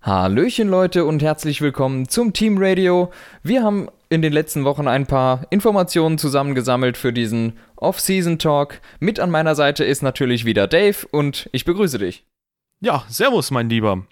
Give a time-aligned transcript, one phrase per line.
[0.00, 3.10] Hallöchen Leute und herzlich willkommen zum Team Radio.
[3.42, 8.80] Wir haben in den letzten Wochen ein paar Informationen zusammengesammelt für diesen Off-Season Talk.
[9.00, 12.24] Mit an meiner Seite ist natürlich wieder Dave und ich begrüße dich.
[12.80, 14.06] Ja, servus mein Lieber.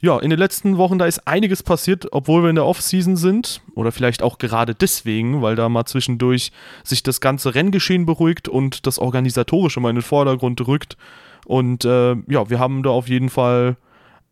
[0.00, 3.60] Ja, in den letzten Wochen da ist einiges passiert, obwohl wir in der Off-Season sind
[3.74, 6.50] oder vielleicht auch gerade deswegen, weil da mal zwischendurch
[6.82, 10.96] sich das ganze Renngeschehen beruhigt und das organisatorische mal in den Vordergrund rückt.
[11.44, 13.76] Und äh, ja, wir haben da auf jeden Fall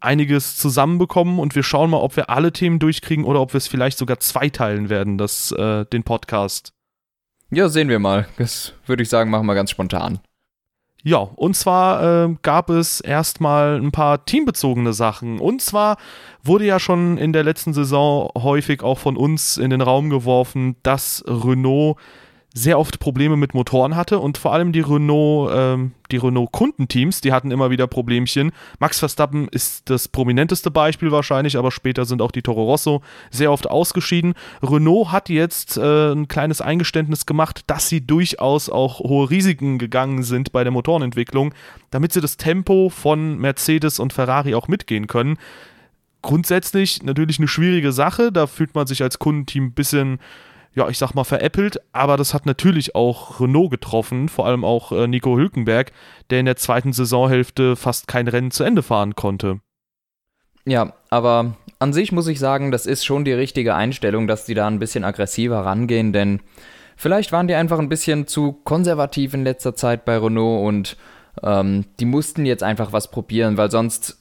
[0.01, 3.69] einiges zusammenbekommen und wir schauen mal, ob wir alle Themen durchkriegen oder ob wir es
[3.69, 6.73] vielleicht sogar zweiteilen werden, das, äh, den Podcast.
[7.51, 8.29] Ja, sehen wir mal.
[8.37, 10.21] Das würde ich sagen, machen wir ganz spontan.
[11.05, 15.39] Ja, und zwar äh, gab es erstmal ein paar teambezogene Sachen.
[15.39, 15.97] Und zwar
[16.43, 20.77] wurde ja schon in der letzten Saison häufig auch von uns in den Raum geworfen,
[20.83, 21.99] dass Renault
[22.59, 27.33] sehr oft Probleme mit Motoren hatte und vor allem die Renault, ähm, die Renault-Kundenteams, die
[27.33, 28.51] hatten immer wieder Problemchen.
[28.81, 33.53] Max Verstappen ist das prominenteste Beispiel wahrscheinlich, aber später sind auch die Toro Rosso sehr
[33.53, 34.35] oft ausgeschieden.
[34.63, 40.23] Renault hat jetzt äh, ein kleines Eingeständnis gemacht, dass sie durchaus auch hohe Risiken gegangen
[40.25, 41.55] sind bei der Motorenentwicklung,
[41.91, 45.39] damit sie das Tempo von Mercedes und Ferrari auch mitgehen können.
[46.23, 50.19] Grundsätzlich natürlich eine schwierige Sache, da fühlt man sich als Kundenteam ein bisschen
[50.75, 54.93] ja, ich sag mal, veräppelt, aber das hat natürlich auch Renault getroffen, vor allem auch
[54.93, 55.93] äh, Nico Hülkenberg,
[56.31, 59.61] der in der zweiten Saisonhälfte fast kein Rennen zu Ende fahren konnte.
[60.67, 64.55] Ja, aber an sich muss ich sagen, das ist schon die richtige Einstellung, dass die
[64.55, 66.41] da ein bisschen aggressiver rangehen, denn
[66.97, 70.97] vielleicht waren die einfach ein bisschen zu konservativ in letzter Zeit bei Renault und
[71.43, 74.19] ähm, die mussten jetzt einfach was probieren, weil sonst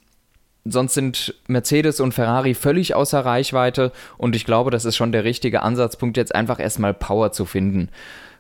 [0.69, 5.23] sonst sind Mercedes und Ferrari völlig außer Reichweite und ich glaube, das ist schon der
[5.23, 7.89] richtige Ansatzpunkt, jetzt einfach erstmal Power zu finden.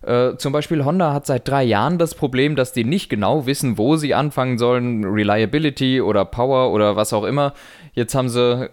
[0.03, 3.77] Äh, zum Beispiel Honda hat seit drei Jahren das Problem, dass die nicht genau wissen,
[3.77, 7.53] wo sie anfangen sollen, Reliability oder Power oder was auch immer.
[7.93, 8.69] Jetzt haben sie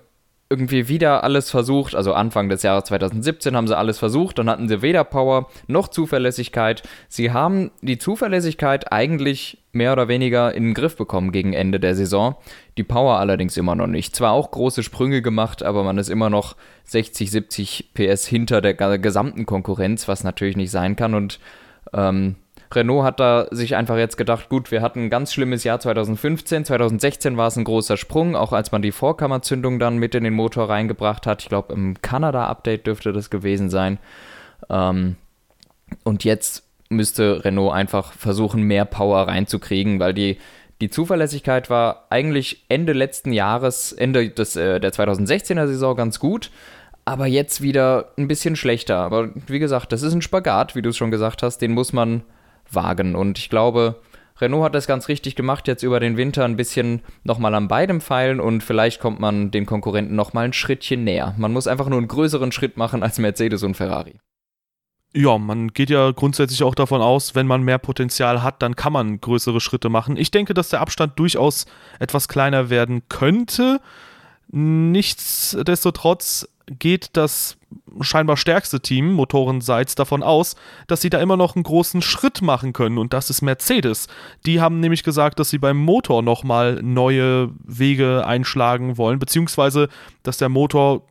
[0.50, 4.68] irgendwie wieder alles versucht, also Anfang des Jahres 2017 haben sie alles versucht, dann hatten
[4.68, 6.82] sie weder Power noch Zuverlässigkeit.
[7.08, 11.94] Sie haben die Zuverlässigkeit eigentlich mehr oder weniger in den Griff bekommen gegen Ende der
[11.94, 12.36] Saison,
[12.76, 14.14] die Power allerdings immer noch nicht.
[14.14, 18.74] Zwar auch große Sprünge gemacht, aber man ist immer noch 60, 70 PS hinter der
[18.98, 21.40] gesamten Konkurrenz, was natürlich nicht sein kann und
[21.94, 22.36] ähm,
[22.72, 26.64] Renault hat da sich einfach jetzt gedacht, gut, wir hatten ein ganz schlimmes Jahr 2015,
[26.64, 30.34] 2016 war es ein großer Sprung, auch als man die Vorkammerzündung dann mit in den
[30.34, 31.42] Motor reingebracht hat.
[31.42, 33.98] Ich glaube, im Kanada-Update dürfte das gewesen sein.
[34.70, 35.16] Ähm,
[36.02, 40.38] und jetzt müsste Renault einfach versuchen, mehr Power reinzukriegen, weil die,
[40.80, 46.50] die Zuverlässigkeit war eigentlich Ende letzten Jahres, Ende des, äh, der 2016er Saison ganz gut
[47.04, 48.96] aber jetzt wieder ein bisschen schlechter.
[48.96, 51.92] Aber wie gesagt, das ist ein Spagat, wie du es schon gesagt hast, den muss
[51.92, 52.22] man
[52.74, 53.14] wagen.
[53.14, 54.00] Und ich glaube,
[54.40, 58.00] Renault hat das ganz richtig gemacht, jetzt über den Winter ein bisschen nochmal an beidem
[58.00, 61.34] feilen und vielleicht kommt man den Konkurrenten nochmal ein Schrittchen näher.
[61.38, 64.18] Man muss einfach nur einen größeren Schritt machen als Mercedes und Ferrari.
[65.16, 68.92] Ja, man geht ja grundsätzlich auch davon aus, wenn man mehr Potenzial hat, dann kann
[68.92, 70.16] man größere Schritte machen.
[70.16, 71.66] Ich denke, dass der Abstand durchaus
[72.00, 73.80] etwas kleiner werden könnte.
[74.48, 77.56] Nichtsdestotrotz geht das
[78.00, 82.72] scheinbar stärkste Team motorenseits davon aus, dass sie da immer noch einen großen Schritt machen
[82.72, 84.08] können und das ist Mercedes.
[84.46, 89.88] Die haben nämlich gesagt, dass sie beim Motor nochmal neue Wege einschlagen wollen, beziehungsweise
[90.22, 91.02] dass der Motor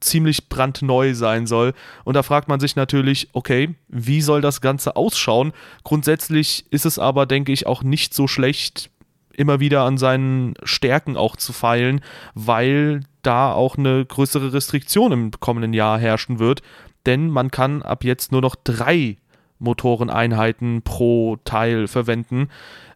[0.00, 1.72] ziemlich brandneu sein soll.
[2.04, 5.52] Und da fragt man sich natürlich, okay, wie soll das Ganze ausschauen?
[5.82, 8.90] Grundsätzlich ist es aber, denke ich, auch nicht so schlecht,
[9.32, 12.00] immer wieder an seinen Stärken auch zu feilen,
[12.34, 16.62] weil da auch eine größere Restriktion im kommenden Jahr herrschen wird.
[17.06, 19.16] Denn man kann ab jetzt nur noch drei
[19.58, 22.48] Motoreneinheiten pro Teil verwenden,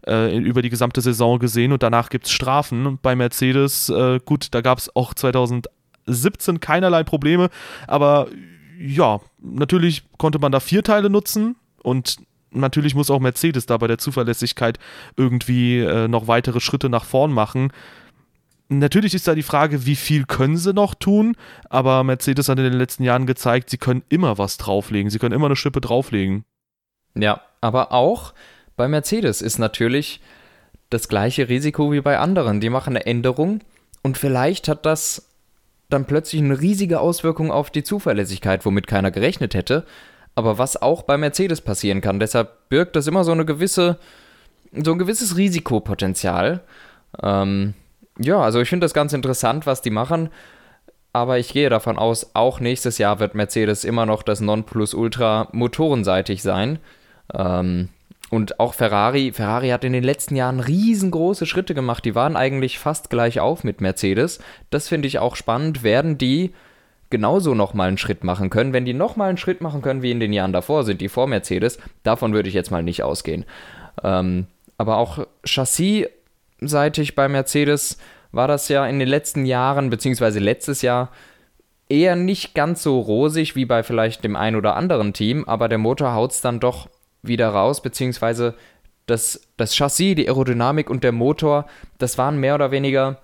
[0.07, 1.73] äh, über die gesamte Saison gesehen.
[1.73, 2.99] Und danach gibt es Strafen.
[3.03, 7.51] Bei Mercedes, äh, gut, da gab es auch 2017 keinerlei Probleme.
[7.87, 8.29] Aber
[8.79, 11.57] ja, natürlich konnte man da vier Teile nutzen.
[11.83, 12.17] Und
[12.51, 14.79] natürlich muss auch Mercedes da bei der Zuverlässigkeit
[15.17, 17.73] irgendwie äh, noch weitere Schritte nach vorn machen.
[18.71, 21.37] Natürlich ist da die Frage, wie viel können sie noch tun,
[21.71, 25.35] aber Mercedes hat in den letzten Jahren gezeigt, sie können immer was drauflegen, sie können
[25.35, 26.45] immer eine Schippe drauflegen.
[27.15, 28.35] Ja, aber auch
[28.77, 30.21] bei Mercedes ist natürlich
[30.91, 32.61] das gleiche Risiko wie bei anderen.
[32.61, 33.61] Die machen eine Änderung
[34.03, 35.31] und vielleicht hat das
[35.89, 39.87] dann plötzlich eine riesige Auswirkung auf die Zuverlässigkeit, womit keiner gerechnet hätte.
[40.35, 43.99] Aber was auch bei Mercedes passieren kann, deshalb birgt das immer so eine gewisse,
[44.73, 46.61] so ein gewisses Risikopotenzial.
[47.23, 47.75] Ähm,
[48.19, 50.31] ja, also ich finde das ganz interessant, was die machen.
[51.13, 56.43] Aber ich gehe davon aus, auch nächstes Jahr wird Mercedes immer noch das Nonplusultra motorenseitig
[56.43, 56.79] sein.
[57.35, 57.89] Ähm,
[58.31, 62.05] und auch Ferrari, Ferrari hat in den letzten Jahren riesengroße Schritte gemacht.
[62.05, 64.39] Die waren eigentlich fast gleich auf mit Mercedes.
[64.71, 65.83] Das finde ich auch spannend.
[65.83, 66.53] Werden die
[67.09, 68.75] genauso nochmal einen Schritt machen können?
[68.75, 71.27] Wenn die nochmal einen Schritt machen können wie in den Jahren davor, sind die vor
[71.27, 71.79] Mercedes.
[72.03, 73.47] Davon würde ich jetzt mal nicht ausgehen.
[74.05, 75.27] Ähm, aber auch
[76.61, 77.99] chassisseitig bei Mercedes
[78.33, 81.11] war das ja in den letzten Jahren, beziehungsweise letztes Jahr,
[81.89, 85.79] eher nicht ganz so rosig wie bei vielleicht dem einen oder anderen Team, aber der
[85.79, 86.89] Motor haut es dann doch
[87.23, 88.55] wieder raus, beziehungsweise
[89.07, 91.67] das, das Chassis, die Aerodynamik und der Motor,
[91.97, 93.23] das waren mehr oder weniger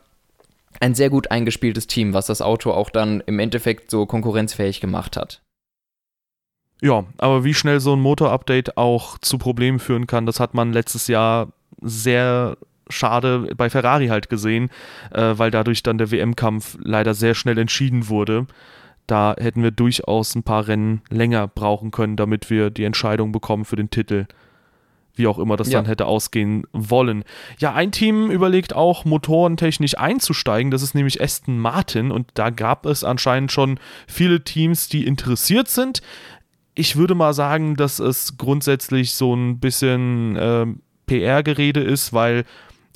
[0.81, 5.17] ein sehr gut eingespieltes Team, was das Auto auch dann im Endeffekt so konkurrenzfähig gemacht
[5.17, 5.43] hat.
[6.81, 10.73] Ja, aber wie schnell so ein Motor-Update auch zu Problemen führen kann, das hat man
[10.73, 12.57] letztes Jahr sehr
[12.89, 14.71] schade bei Ferrari halt gesehen,
[15.11, 18.47] äh, weil dadurch dann der WM-Kampf leider sehr schnell entschieden wurde.
[19.07, 23.65] Da hätten wir durchaus ein paar Rennen länger brauchen können, damit wir die Entscheidung bekommen
[23.65, 24.27] für den Titel.
[25.17, 25.79] Wie auch immer das ja.
[25.79, 27.23] dann hätte ausgehen wollen.
[27.59, 30.73] Ja, ein Team überlegt auch, motorentechnisch einzusteigen.
[30.73, 32.11] Das ist nämlich Aston Martin.
[32.11, 33.79] Und da gab es anscheinend schon
[34.09, 36.03] viele Teams, die interessiert sind.
[36.75, 40.67] Ich würde mal sagen, dass es grundsätzlich so ein bisschen äh,
[41.07, 42.45] PR-Gerede ist, weil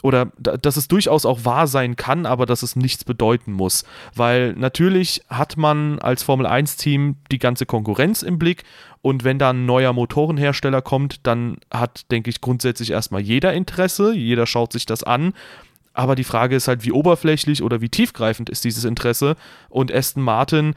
[0.02, 3.84] oder dass es durchaus auch wahr sein kann, aber dass es nichts bedeuten muss.
[4.14, 8.64] Weil natürlich hat man als Formel 1-Team die ganze Konkurrenz im Blick
[9.02, 14.14] und wenn da ein neuer Motorenhersteller kommt, dann hat, denke ich, grundsätzlich erstmal jeder Interesse,
[14.14, 15.32] jeder schaut sich das an.
[15.94, 19.36] Aber die Frage ist halt, wie oberflächlich oder wie tiefgreifend ist dieses Interesse?
[19.68, 20.74] Und Aston Martin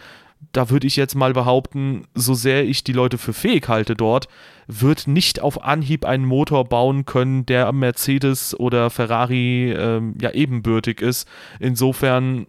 [0.51, 4.27] da würde ich jetzt mal behaupten, so sehr ich die Leute für fähig halte dort,
[4.68, 11.02] wird nicht auf Anhieb einen Motor bauen können, der Mercedes oder Ferrari ähm, ja ebenbürtig
[11.02, 11.28] ist.
[11.60, 12.48] Insofern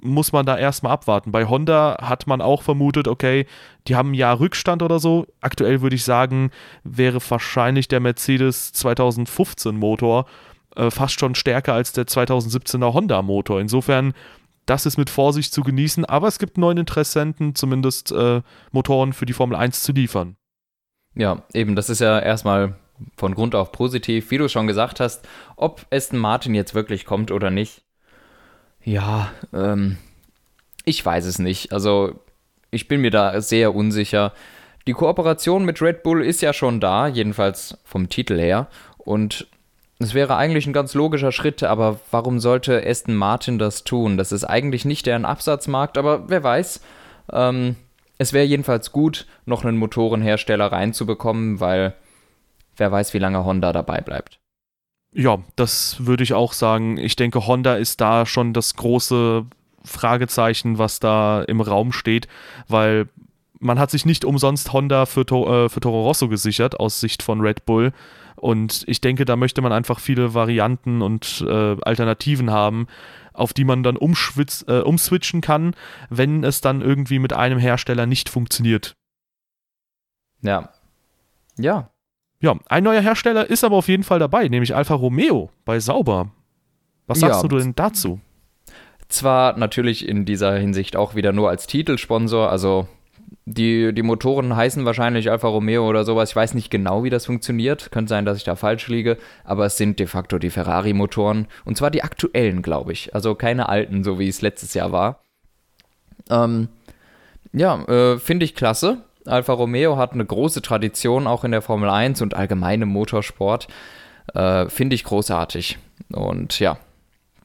[0.00, 1.32] muss man da erstmal abwarten.
[1.32, 3.46] Bei Honda hat man auch vermutet, okay,
[3.88, 5.26] die haben ein Jahr Rückstand oder so.
[5.40, 6.50] Aktuell würde ich sagen,
[6.84, 10.26] wäre wahrscheinlich der Mercedes 2015 Motor
[10.76, 13.60] äh, fast schon stärker als der 2017er Honda Motor.
[13.60, 14.14] Insofern
[14.68, 19.24] das ist mit Vorsicht zu genießen, aber es gibt neuen Interessenten, zumindest äh, Motoren für
[19.24, 20.36] die Formel 1 zu liefern.
[21.18, 22.76] Ja, eben, das ist ja erstmal
[23.16, 24.30] von Grund auf positiv.
[24.30, 25.26] Wie du schon gesagt hast,
[25.56, 27.82] ob Aston Martin jetzt wirklich kommt oder nicht,
[28.84, 29.98] ja, ähm,
[30.84, 31.72] ich weiß es nicht.
[31.72, 32.20] Also,
[32.70, 34.32] ich bin mir da sehr unsicher.
[34.86, 38.68] Die Kooperation mit Red Bull ist ja schon da, jedenfalls vom Titel her.
[38.96, 39.48] Und
[39.98, 44.16] es wäre eigentlich ein ganz logischer Schritt, aber warum sollte Aston Martin das tun?
[44.16, 46.80] Das ist eigentlich nicht deren Absatzmarkt, aber wer weiß.
[47.32, 47.74] Ähm,
[48.18, 51.94] es wäre jedenfalls gut, noch einen Motorenhersteller reinzubekommen, weil
[52.76, 54.40] wer weiß, wie lange Honda dabei bleibt.
[55.12, 56.98] Ja, das würde ich auch sagen.
[56.98, 59.46] Ich denke, Honda ist da schon das große
[59.84, 62.28] Fragezeichen, was da im Raum steht,
[62.68, 63.08] weil
[63.60, 67.40] man hat sich nicht umsonst Honda für, äh, für Toro Rosso gesichert aus Sicht von
[67.40, 67.92] Red Bull.
[68.36, 72.86] Und ich denke, da möchte man einfach viele Varianten und äh, Alternativen haben,
[73.38, 75.74] auf die man dann äh, umswitchen kann,
[76.10, 78.94] wenn es dann irgendwie mit einem Hersteller nicht funktioniert.
[80.42, 80.70] Ja.
[81.58, 81.90] Ja.
[82.40, 86.30] Ja, ein neuer Hersteller ist aber auf jeden Fall dabei, nämlich Alfa Romeo bei Sauber.
[87.06, 87.48] Was sagst ja.
[87.48, 88.20] du denn dazu?
[89.08, 92.86] Zwar natürlich in dieser Hinsicht auch wieder nur als Titelsponsor, also
[93.44, 96.30] die, die Motoren heißen wahrscheinlich Alfa Romeo oder sowas.
[96.30, 97.90] Ich weiß nicht genau, wie das funktioniert.
[97.90, 99.18] Könnte sein, dass ich da falsch liege.
[99.44, 101.46] Aber es sind de facto die Ferrari-Motoren.
[101.64, 103.14] Und zwar die aktuellen, glaube ich.
[103.14, 105.20] Also keine alten, so wie es letztes Jahr war.
[106.30, 106.68] Ähm,
[107.52, 108.98] ja, äh, finde ich klasse.
[109.24, 113.68] Alfa Romeo hat eine große Tradition auch in der Formel 1 und allgemeinem Motorsport.
[114.34, 115.78] Äh, finde ich großartig.
[116.12, 116.78] Und ja,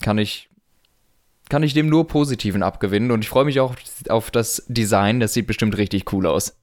[0.02, 0.50] kann ich
[1.50, 3.76] kann ich dem nur Positiven abgewinnen und ich freue mich auch
[4.10, 5.20] auf das Design.
[5.20, 6.58] Das sieht bestimmt richtig cool aus.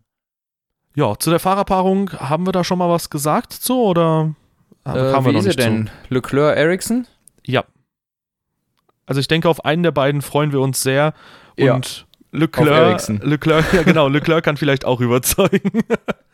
[0.94, 4.34] Ja, zu der Fahrerpaarung haben wir da schon mal was gesagt zu oder
[4.84, 5.86] äh, wie ist er denn?
[5.86, 6.14] Zu?
[6.14, 7.06] Leclerc Ericsson?
[7.46, 7.64] Ja.
[9.06, 11.14] Also ich denke, auf einen der beiden freuen wir uns sehr
[11.56, 11.74] ja.
[11.74, 15.82] und Leclerc, Leclerc, ja genau, Leclerc kann vielleicht auch überzeugen.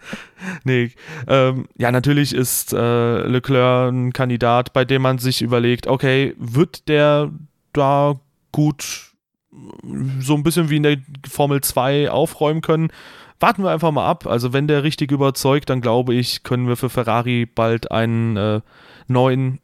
[0.64, 0.90] nee,
[1.26, 6.88] ähm, ja, natürlich ist äh, Leclerc ein Kandidat, bei dem man sich überlegt, okay, wird
[6.88, 7.30] der
[7.72, 8.20] da
[8.56, 9.12] gut
[10.20, 10.96] so ein bisschen wie in der
[11.28, 12.88] Formel 2 aufräumen können.
[13.38, 14.26] Warten wir einfach mal ab.
[14.26, 18.60] Also wenn der richtig überzeugt, dann glaube ich, können wir für Ferrari bald einen äh,
[19.08, 19.60] neuen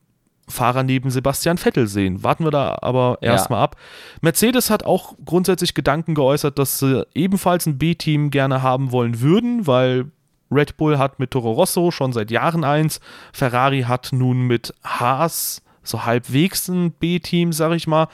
[0.47, 2.23] Fahrer neben Sebastian Vettel sehen.
[2.23, 3.65] Warten wir da aber erstmal ja.
[3.65, 3.77] ab.
[4.21, 9.67] Mercedes hat auch grundsätzlich Gedanken geäußert, dass sie ebenfalls ein B-Team gerne haben wollen würden,
[9.67, 10.11] weil
[10.51, 13.01] Red Bull hat mit Toro Rosso schon seit Jahren eins.
[13.33, 18.09] Ferrari hat nun mit Haas so halbwegs ein B-Team, sag ich mal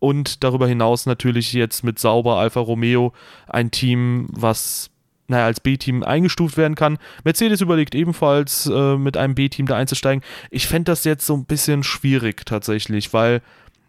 [0.00, 3.12] und darüber hinaus natürlich jetzt mit Sauber Alfa Romeo
[3.46, 4.90] ein Team, was
[5.28, 6.98] naja, als B-Team eingestuft werden kann.
[7.22, 10.24] Mercedes überlegt ebenfalls, äh, mit einem B-Team da einzusteigen.
[10.50, 13.40] Ich fände das jetzt so ein bisschen schwierig tatsächlich, weil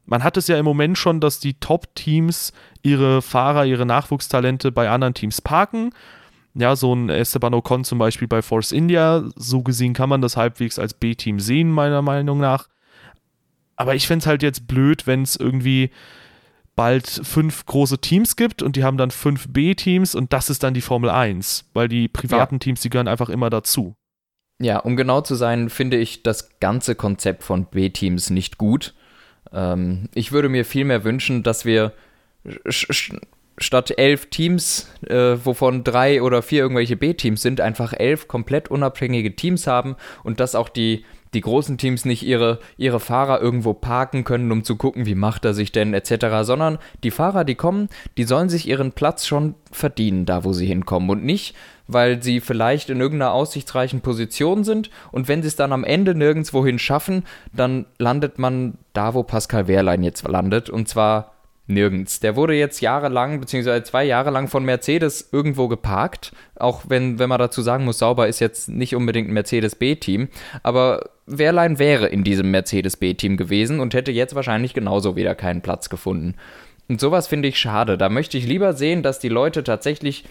[0.05, 2.53] man hat es ja im Moment schon, dass die Top-Teams
[2.83, 5.91] ihre Fahrer, ihre Nachwuchstalente bei anderen Teams parken.
[6.53, 9.23] Ja, so ein Esteban Ocon zum Beispiel bei Force India.
[9.35, 12.67] So gesehen kann man das halbwegs als B-Team sehen, meiner Meinung nach.
[13.81, 15.89] Aber ich fände es halt jetzt blöd, wenn es irgendwie
[16.75, 20.75] bald fünf große Teams gibt und die haben dann fünf B-Teams und das ist dann
[20.75, 22.59] die Formel 1, weil die privaten ja.
[22.59, 23.95] Teams, die gehören einfach immer dazu.
[24.61, 28.93] Ja, um genau zu sein, finde ich das ganze Konzept von B-Teams nicht gut.
[29.51, 31.93] Ähm, ich würde mir vielmehr wünschen, dass wir
[33.57, 39.35] statt elf Teams, äh, wovon drei oder vier irgendwelche B-Teams sind, einfach elf komplett unabhängige
[39.35, 44.23] Teams haben und dass auch die, die großen Teams nicht ihre, ihre Fahrer irgendwo parken
[44.23, 47.89] können, um zu gucken, wie macht er sich denn etc., sondern die Fahrer, die kommen,
[48.17, 51.55] die sollen sich ihren Platz schon verdienen, da wo sie hinkommen und nicht,
[51.87, 56.15] weil sie vielleicht in irgendeiner aussichtsreichen Position sind und wenn sie es dann am Ende
[56.15, 57.23] nirgendwohin schaffen,
[57.53, 61.30] dann landet man da, wo Pascal Wehrlein jetzt landet und zwar
[61.71, 62.19] nirgends.
[62.19, 66.33] Der wurde jetzt jahrelang, beziehungsweise zwei Jahre lang von Mercedes irgendwo geparkt.
[66.55, 70.27] Auch wenn, wenn man dazu sagen muss, Sauber ist jetzt nicht unbedingt ein Mercedes B-Team.
[70.63, 75.61] Aber Wehrlein wäre in diesem Mercedes B-Team gewesen und hätte jetzt wahrscheinlich genauso wieder keinen
[75.61, 76.35] Platz gefunden.
[76.87, 77.97] Und sowas finde ich schade.
[77.97, 80.25] Da möchte ich lieber sehen, dass die Leute tatsächlich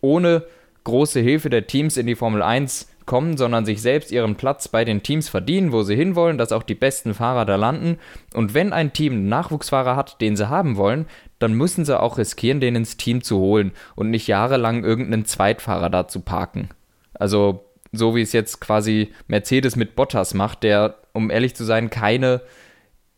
[0.00, 0.44] ohne
[0.84, 4.84] große Hilfe der Teams in die Formel 1 kommen, sondern sich selbst ihren Platz bei
[4.84, 7.98] den Teams verdienen, wo sie hinwollen, dass auch die besten Fahrer da landen.
[8.34, 11.06] Und wenn ein Team einen Nachwuchsfahrer hat, den sie haben wollen,
[11.38, 15.90] dann müssen sie auch riskieren, den ins Team zu holen und nicht jahrelang irgendeinen Zweitfahrer
[15.90, 16.68] da zu parken.
[17.14, 21.90] Also so wie es jetzt quasi Mercedes mit Bottas macht, der, um ehrlich zu sein,
[21.90, 22.40] keine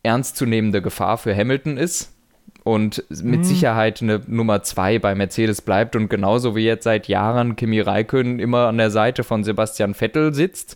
[0.03, 2.14] ernstzunehmende Gefahr für Hamilton ist,
[2.65, 3.43] und mit mhm.
[3.43, 8.39] Sicherheit eine Nummer zwei bei Mercedes bleibt und genauso wie jetzt seit Jahren Kimi Räikkönen
[8.39, 10.75] immer an der Seite von Sebastian Vettel sitzt,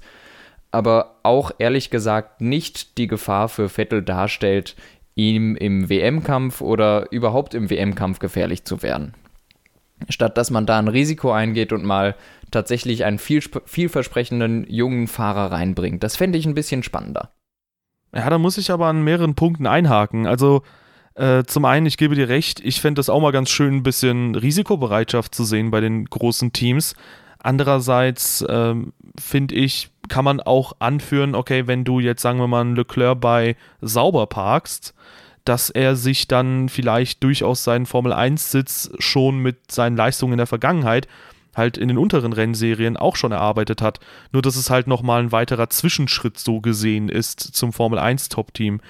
[0.69, 4.75] aber auch ehrlich gesagt nicht die Gefahr für Vettel darstellt,
[5.15, 9.15] ihm im WM-Kampf oder überhaupt im WM-Kampf gefährlich zu werden.
[10.09, 12.15] Statt dass man da ein Risiko eingeht und mal
[12.51, 16.03] tatsächlich einen viel, vielversprechenden jungen Fahrer reinbringt.
[16.03, 17.31] Das fände ich ein bisschen spannender.
[18.13, 20.27] Ja, da muss ich aber an mehreren Punkten einhaken.
[20.27, 20.61] Also
[21.15, 23.83] äh, zum einen, ich gebe dir recht, ich fände das auch mal ganz schön, ein
[23.83, 26.95] bisschen Risikobereitschaft zu sehen bei den großen Teams.
[27.41, 32.67] Andererseits ähm, finde ich, kann man auch anführen, okay, wenn du jetzt, sagen wir mal,
[32.67, 34.93] Leclerc bei Sauber parkst,
[35.45, 41.07] dass er sich dann vielleicht durchaus seinen Formel-1-Sitz schon mit seinen Leistungen in der Vergangenheit
[41.55, 43.99] halt in den unteren Rennserien auch schon erarbeitet hat.
[44.31, 48.81] Nur dass es halt nochmal ein weiterer Zwischenschritt so gesehen ist zum Formel 1 Top-Team.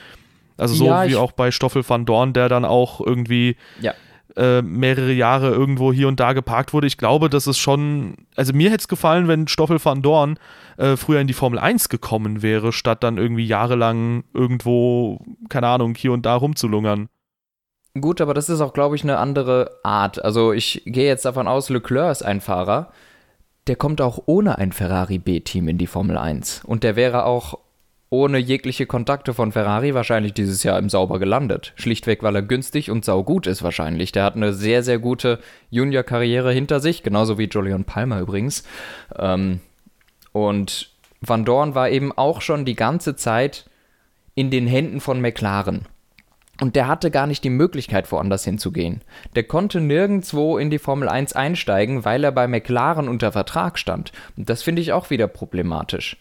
[0.59, 3.93] Also so ja, wie auch bei Stoffel van Dorn, der dann auch irgendwie ja.
[4.35, 6.87] äh, mehrere Jahre irgendwo hier und da geparkt wurde.
[6.87, 10.37] Ich glaube, das ist schon, also mir hätte es gefallen, wenn Stoffel van Dorn
[10.77, 15.95] äh, früher in die Formel 1 gekommen wäre, statt dann irgendwie jahrelang irgendwo, keine Ahnung,
[15.95, 17.09] hier und da rumzulungern.
[17.99, 20.23] Gut, aber das ist auch, glaube ich, eine andere Art.
[20.23, 22.91] Also ich gehe jetzt davon aus, Leclerc ist ein Fahrer,
[23.67, 26.63] der kommt auch ohne ein Ferrari B-Team in die Formel 1.
[26.65, 27.59] Und der wäre auch
[28.11, 31.73] ohne jegliche Kontakte von Ferrari wahrscheinlich dieses Jahr im Sauber gelandet.
[31.75, 34.11] Schlichtweg, weil er günstig und saugut ist wahrscheinlich.
[34.11, 35.39] Der hat eine sehr, sehr gute
[35.69, 38.63] Junior-Karriere hinter sich, genauso wie Julian Palmer übrigens.
[39.17, 39.59] Ähm,
[40.31, 43.69] und Van Dorn war eben auch schon die ganze Zeit
[44.33, 45.85] in den Händen von McLaren.
[46.61, 49.01] Und der hatte gar nicht die Möglichkeit, woanders hinzugehen.
[49.35, 54.11] Der konnte nirgendwo in die Formel 1 einsteigen, weil er bei McLaren unter Vertrag stand.
[54.35, 56.17] Und das finde ich auch wieder problematisch.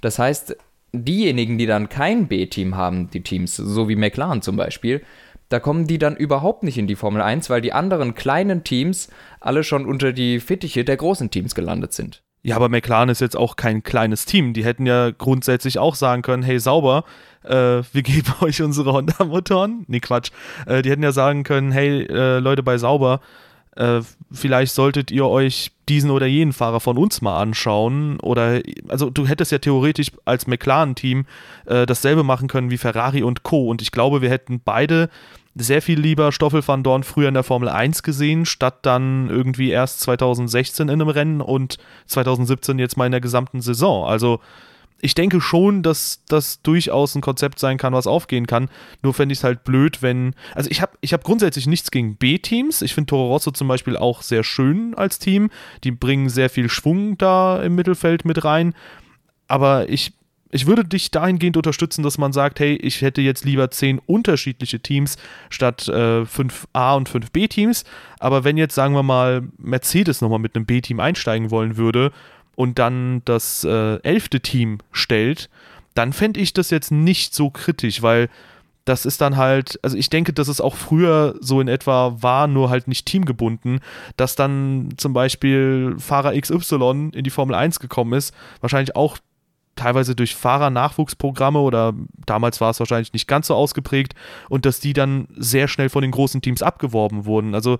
[0.00, 0.56] Das heißt,
[0.92, 5.02] diejenigen, die dann kein B-Team haben, die Teams, so wie McLaren zum Beispiel,
[5.48, 9.08] da kommen die dann überhaupt nicht in die Formel 1, weil die anderen kleinen Teams
[9.40, 12.22] alle schon unter die Fittiche der großen Teams gelandet sind.
[12.42, 14.52] Ja, aber McLaren ist jetzt auch kein kleines Team.
[14.52, 17.04] Die hätten ja grundsätzlich auch sagen können, hey, sauber,
[17.44, 19.84] äh, wir geben euch unsere Honda-Motoren.
[19.88, 20.30] Nee, Quatsch.
[20.66, 23.20] Äh, die hätten ja sagen können, hey, äh, Leute bei sauber,
[23.78, 24.00] äh,
[24.32, 28.18] vielleicht solltet ihr euch diesen oder jenen Fahrer von uns mal anschauen.
[28.20, 31.26] Oder, also du hättest ja theoretisch als McLaren-Team
[31.66, 33.68] äh, dasselbe machen können wie Ferrari und Co.
[33.68, 35.08] Und ich glaube, wir hätten beide
[35.54, 39.70] sehr viel lieber Stoffel van Dorn früher in der Formel 1 gesehen, statt dann irgendwie
[39.70, 44.06] erst 2016 in einem Rennen und 2017 jetzt mal in der gesamten Saison.
[44.06, 44.40] Also
[45.00, 48.68] ich denke schon, dass das durchaus ein Konzept sein kann, was aufgehen kann.
[49.02, 50.34] Nur fände ich es halt blöd, wenn.
[50.54, 52.82] Also ich habe ich hab grundsätzlich nichts gegen B-Teams.
[52.82, 55.50] Ich finde Toro Rosso zum Beispiel auch sehr schön als Team.
[55.84, 58.74] Die bringen sehr viel Schwung da im Mittelfeld mit rein.
[59.46, 60.12] Aber ich
[60.50, 64.80] ich würde dich dahingehend unterstützen, dass man sagt, hey, ich hätte jetzt lieber zehn unterschiedliche
[64.80, 65.18] Teams
[65.50, 67.84] statt äh, fünf A- und fünf B-Teams.
[68.18, 72.12] Aber wenn jetzt, sagen wir mal, Mercedes nochmal mit einem B-Team einsteigen wollen würde
[72.58, 75.48] und dann das äh, elfte Team stellt,
[75.94, 78.28] dann fände ich das jetzt nicht so kritisch, weil
[78.84, 82.48] das ist dann halt, also ich denke, dass es auch früher so in etwa war,
[82.48, 83.78] nur halt nicht teamgebunden,
[84.16, 89.18] dass dann zum Beispiel Fahrer XY in die Formel 1 gekommen ist, wahrscheinlich auch
[89.76, 91.94] teilweise durch Fahrernachwuchsprogramme oder
[92.26, 94.16] damals war es wahrscheinlich nicht ganz so ausgeprägt
[94.48, 97.54] und dass die dann sehr schnell von den großen Teams abgeworben wurden.
[97.54, 97.78] Also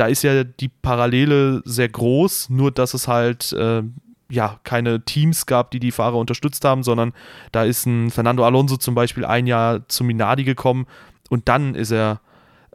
[0.00, 3.82] da ist ja die Parallele sehr groß, nur dass es halt äh,
[4.30, 7.12] ja keine Teams gab, die die Fahrer unterstützt haben, sondern
[7.52, 10.86] da ist ein Fernando Alonso zum Beispiel ein Jahr zu Minardi gekommen
[11.28, 12.22] und dann ist er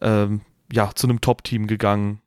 [0.01, 0.41] ähm,
[0.72, 2.22] ja zu einem Top-Team gegangen.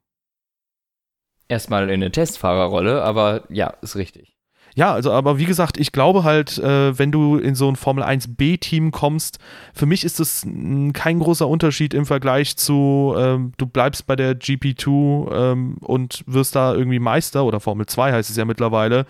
[1.47, 4.38] Erstmal in eine Testfahrerrolle, aber ja, ist richtig.
[4.78, 8.04] Ja, also, aber wie gesagt, ich glaube halt, äh, wenn du in so ein Formel
[8.04, 9.40] 1 B-Team kommst,
[9.75, 10.47] für mich ist das
[10.92, 16.54] kein großer Unterschied im Vergleich zu, ähm, du bleibst bei der GP2 ähm, und wirst
[16.54, 19.04] da irgendwie Meister, oder Formel 2 heißt es ja mittlerweile,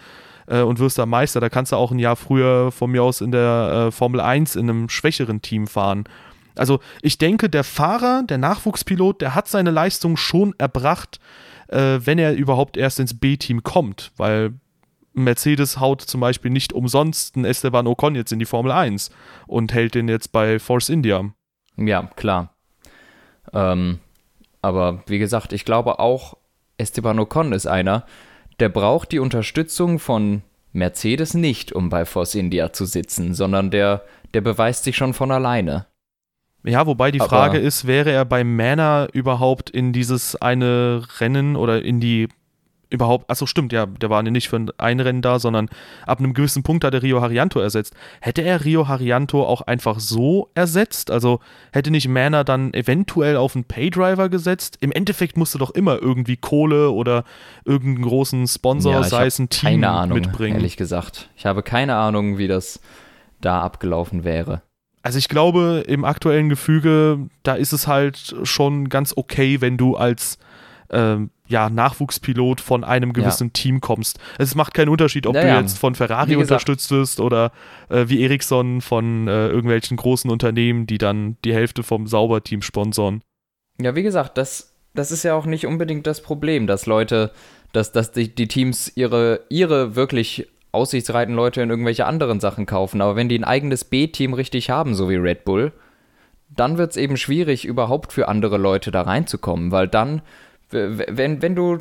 [0.47, 1.39] äh, und wirst da Meister.
[1.39, 4.57] Da kannst du auch ein Jahr früher von mir aus in der äh, Formel 1
[4.57, 6.05] in einem schwächeren Team fahren.
[6.57, 11.21] Also ich denke, der Fahrer, der Nachwuchspilot, der hat seine Leistung schon erbracht,
[11.69, 14.55] äh, wenn er überhaupt erst ins B-Team kommt, weil
[15.25, 19.11] Mercedes haut zum Beispiel nicht umsonst einen Esteban Ocon jetzt in die Formel 1
[19.47, 21.31] und hält den jetzt bei Force India.
[21.77, 22.55] Ja, klar.
[23.53, 24.01] Ähm,
[24.63, 26.37] aber wie gesagt, ich glaube auch,
[26.77, 28.05] Esteban Ocon ist einer,
[28.61, 34.05] der braucht die Unterstützung von Mercedes nicht, um bei Force India zu sitzen, sondern der,
[34.35, 35.87] der beweist sich schon von alleine.
[36.65, 41.57] Ja, wobei die Frage Aber ist, wäre er bei Manor überhaupt in dieses eine Rennen
[41.57, 42.29] oder in die
[42.91, 45.69] überhaupt, achso, stimmt, ja, der war nicht für ein Rennen da, sondern
[46.07, 47.95] ab einem gewissen Punkt hat er Rio Harianto ersetzt.
[48.21, 51.11] Hätte er Rio Harianto auch einfach so ersetzt?
[51.11, 51.41] Also
[51.73, 54.79] hätte nicht Manor dann eventuell auf einen Paydriver gesetzt?
[54.81, 57.25] Im Endeffekt musste doch immer irgendwie Kohle oder
[57.65, 60.57] irgendeinen großen Sponsor, ja, sei es ein Team, keine Ahnung, mitbringen.
[60.57, 61.29] Ehrlich gesagt.
[61.37, 62.81] Ich habe keine Ahnung, wie das
[63.41, 64.63] da abgelaufen wäre.
[65.03, 69.97] Also ich glaube, im aktuellen Gefüge, da ist es halt schon ganz okay, wenn du
[69.97, 70.39] als
[70.91, 73.53] ähm, ja, Nachwuchspilot von einem gewissen ja.
[73.53, 74.19] Team kommst.
[74.39, 77.53] Es macht keinen Unterschied, ob naja, du jetzt von Ferrari unterstützt wirst oder
[77.89, 83.23] äh, wie Ericsson von äh, irgendwelchen großen Unternehmen, die dann die Hälfte vom Sauberteam sponsoren.
[83.81, 87.33] Ja, wie gesagt, das, das ist ja auch nicht unbedingt das Problem, dass Leute,
[87.73, 93.01] dass, dass die, die Teams ihre, ihre wirklich aussichtsreichen Leute in irgendwelche anderen Sachen kaufen.
[93.01, 95.73] Aber wenn die ein eigenes B-Team richtig haben, so wie Red Bull,
[96.55, 100.23] dann wird es eben schwierig, überhaupt für andere Leute da reinzukommen, weil dann
[100.71, 101.79] wenn, wenn du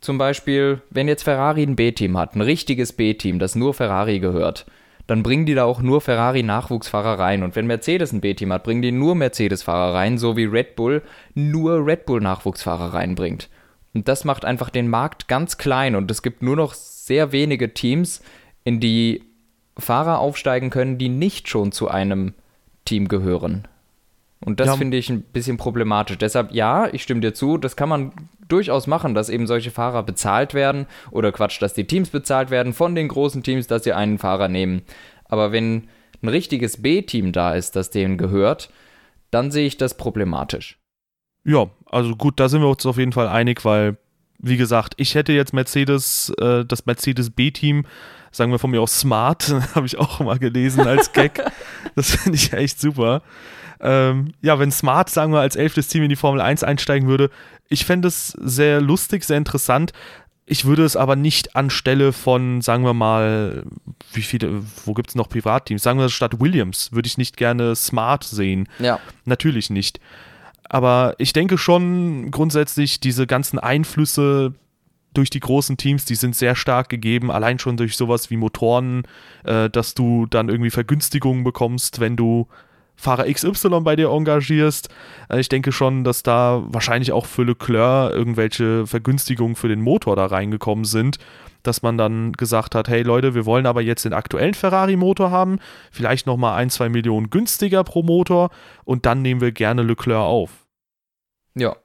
[0.00, 4.66] zum Beispiel, wenn jetzt Ferrari ein B-Team hat, ein richtiges B-Team, das nur Ferrari gehört,
[5.06, 7.42] dann bringen die da auch nur Ferrari-Nachwuchsfahrer rein.
[7.42, 11.02] Und wenn Mercedes ein B-Team hat, bringen die nur Mercedes-Fahrer rein, so wie Red Bull
[11.34, 13.48] nur Red Bull-Nachwuchsfahrer reinbringt.
[13.92, 17.74] Und das macht einfach den Markt ganz klein und es gibt nur noch sehr wenige
[17.74, 18.22] Teams,
[18.64, 19.22] in die
[19.78, 22.34] Fahrer aufsteigen können, die nicht schon zu einem
[22.84, 23.68] Team gehören.
[24.40, 24.76] Und das ja.
[24.76, 26.18] finde ich ein bisschen problematisch.
[26.18, 28.12] Deshalb, ja, ich stimme dir zu, das kann man
[28.46, 32.74] durchaus machen, dass eben solche Fahrer bezahlt werden oder Quatsch, dass die Teams bezahlt werden
[32.74, 34.82] von den großen Teams, dass sie einen Fahrer nehmen.
[35.24, 35.88] Aber wenn
[36.22, 38.70] ein richtiges B-Team da ist, das denen gehört,
[39.30, 40.78] dann sehe ich das problematisch.
[41.44, 43.96] Ja, also gut, da sind wir uns auf jeden Fall einig, weil,
[44.38, 47.86] wie gesagt, ich hätte jetzt Mercedes, äh, das Mercedes B-Team,
[48.30, 51.42] sagen wir von mir aus Smart, habe ich auch mal gelesen als Gag.
[51.94, 53.22] das finde ich echt super
[53.84, 57.30] ähm, ja, wenn Smart, sagen wir, als elftes Team in die Formel 1 einsteigen würde,
[57.68, 59.92] ich fände es sehr lustig, sehr interessant.
[60.46, 63.64] Ich würde es aber nicht anstelle von, sagen wir mal,
[64.12, 65.82] wie viele, wo gibt es noch Privatteams?
[65.82, 68.68] Sagen wir statt Williams würde ich nicht gerne Smart sehen.
[68.78, 68.98] Ja.
[69.26, 70.00] Natürlich nicht.
[70.68, 74.54] Aber ich denke schon grundsätzlich, diese ganzen Einflüsse
[75.12, 79.04] durch die großen Teams, die sind sehr stark gegeben, allein schon durch sowas wie Motoren,
[79.44, 82.48] äh, dass du dann irgendwie Vergünstigungen bekommst, wenn du
[82.96, 84.88] Fahrer XY bei dir engagierst.
[85.28, 90.16] Äh, ich denke schon, dass da wahrscheinlich auch für Leclerc irgendwelche Vergünstigungen für den Motor
[90.16, 91.18] da reingekommen sind,
[91.62, 95.58] dass man dann gesagt hat, hey Leute, wir wollen aber jetzt den aktuellen Ferrari-Motor haben,
[95.90, 98.50] vielleicht nochmal ein, zwei Millionen günstiger pro Motor
[98.84, 100.50] und dann nehmen wir gerne Leclerc auf.
[101.54, 101.76] Ja.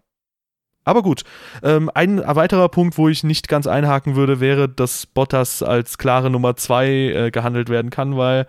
[0.85, 1.23] Aber gut,
[1.61, 6.31] ähm, ein weiterer Punkt, wo ich nicht ganz einhaken würde, wäre, dass Bottas als klare
[6.31, 8.47] Nummer zwei äh, gehandelt werden kann, weil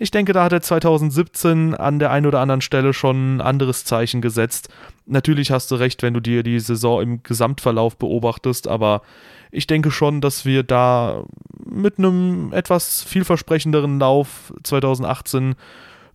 [0.00, 3.84] ich denke, da hat er 2017 an der einen oder anderen Stelle schon ein anderes
[3.84, 4.70] Zeichen gesetzt.
[5.04, 9.02] Natürlich hast du recht, wenn du dir die Saison im Gesamtverlauf beobachtest, aber
[9.50, 11.24] ich denke schon, dass wir da
[11.62, 15.54] mit einem etwas vielversprechenderen Lauf 2018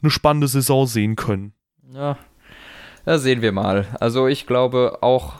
[0.01, 1.53] eine spannende Saison sehen können.
[1.93, 2.17] Ja,
[3.05, 3.85] da sehen wir mal.
[3.99, 5.35] Also ich glaube auch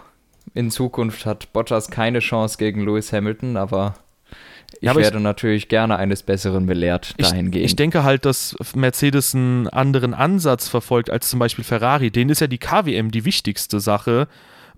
[0.53, 3.95] in Zukunft hat Bottas keine Chance gegen Lewis Hamilton, aber
[4.73, 7.55] ich ja, werde ich, natürlich gerne eines Besseren belehrt dahingehend.
[7.55, 12.11] Ich, ich denke halt, dass Mercedes einen anderen Ansatz verfolgt als zum Beispiel Ferrari.
[12.11, 14.27] Denen ist ja die KWM die wichtigste Sache.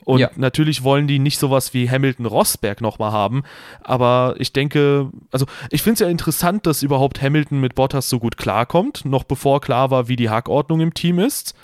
[0.05, 0.29] Und ja.
[0.37, 3.43] natürlich wollen die nicht sowas wie Hamilton-Rosberg nochmal haben.
[3.81, 8.19] Aber ich denke, also ich finde es ja interessant, dass überhaupt Hamilton mit Bottas so
[8.19, 11.55] gut klarkommt, noch bevor klar war, wie die Hackordnung im Team ist.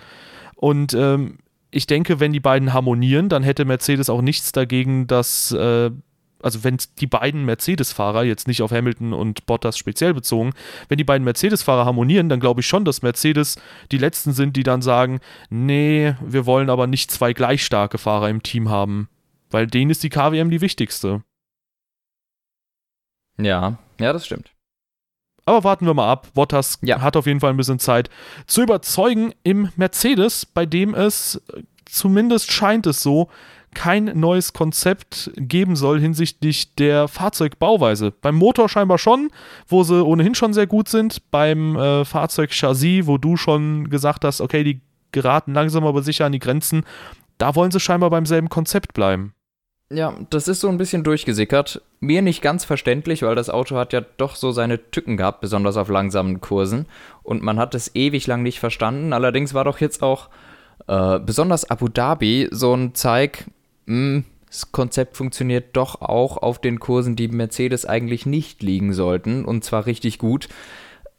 [0.56, 1.38] Und ähm,
[1.72, 5.92] ich denke, wenn die beiden harmonieren, dann hätte Mercedes auch nichts dagegen, dass äh,
[6.44, 10.54] also wenn die beiden Mercedes-Fahrer, jetzt nicht auf Hamilton und Bottas speziell bezogen,
[10.90, 13.58] wenn die beiden Mercedes-Fahrer harmonieren, dann glaube ich schon, dass Mercedes
[13.92, 18.30] die letzten sind, die dann sagen, nee, wir wollen aber nicht zwei gleich starke Fahrer
[18.30, 19.10] im Team haben,
[19.50, 21.24] weil denen ist die KWM die wichtigste.
[23.38, 24.52] Ja, ja, das stimmt.
[25.46, 26.28] Aber warten wir mal ab.
[26.34, 27.02] Bottas ja.
[27.02, 28.10] hat auf jeden Fall ein bisschen Zeit
[28.48, 31.42] zu überzeugen im Mercedes, bei dem es
[31.86, 33.30] zumindest scheint es so,
[33.74, 38.12] kein neues Konzept geben soll hinsichtlich der Fahrzeugbauweise.
[38.22, 39.30] Beim Motor scheinbar schon,
[39.68, 41.30] wo sie ohnehin schon sehr gut sind.
[41.32, 44.82] Beim äh, Fahrzeugchassis, wo du schon gesagt hast, okay, die
[45.12, 46.84] geraten langsam aber sicher an die Grenzen,
[47.38, 49.34] da wollen sie scheinbar beim selben Konzept bleiben.
[49.92, 51.82] Ja, das ist so ein bisschen durchgesickert.
[52.00, 55.78] Mir nicht ganz verständlich, weil das Auto hat ja doch so seine Tücken gehabt, besonders
[55.78, 56.88] auf langsamen Kursen.
[57.22, 59.14] Und man hat es ewig lang nicht verstanden.
[59.14, 60.30] Allerdings war doch jetzt auch
[60.88, 63.46] äh, besonders Abu Dhabi so ein Zeig,
[63.88, 69.46] hm, das Konzept funktioniert doch auch auf den Kursen, die Mercedes eigentlich nicht liegen sollten,
[69.46, 70.48] und zwar richtig gut.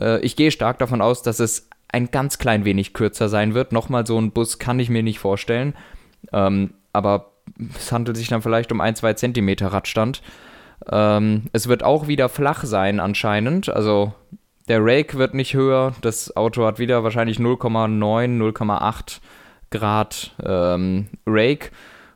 [0.01, 3.73] Äh, ich gehe stark davon aus, dass es ein ganz klein wenig kürzer sein wird.
[3.73, 5.75] Nochmal so ein Bus kann ich mir nicht vorstellen.
[6.33, 7.33] Ähm, aber
[7.77, 10.23] es handelt sich dann vielleicht um ein, zwei Zentimeter Radstand.
[10.91, 13.69] Ähm, es wird auch wieder flach sein anscheinend.
[13.69, 14.13] Also
[14.69, 15.95] der Rake wird nicht höher.
[16.01, 19.21] Das Auto hat wieder wahrscheinlich 0,9, 0,8
[19.71, 21.71] Grad ähm, Rake.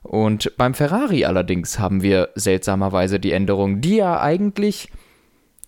[0.09, 4.91] Und beim Ferrari allerdings haben wir seltsamerweise die Änderung, die ja eigentlich,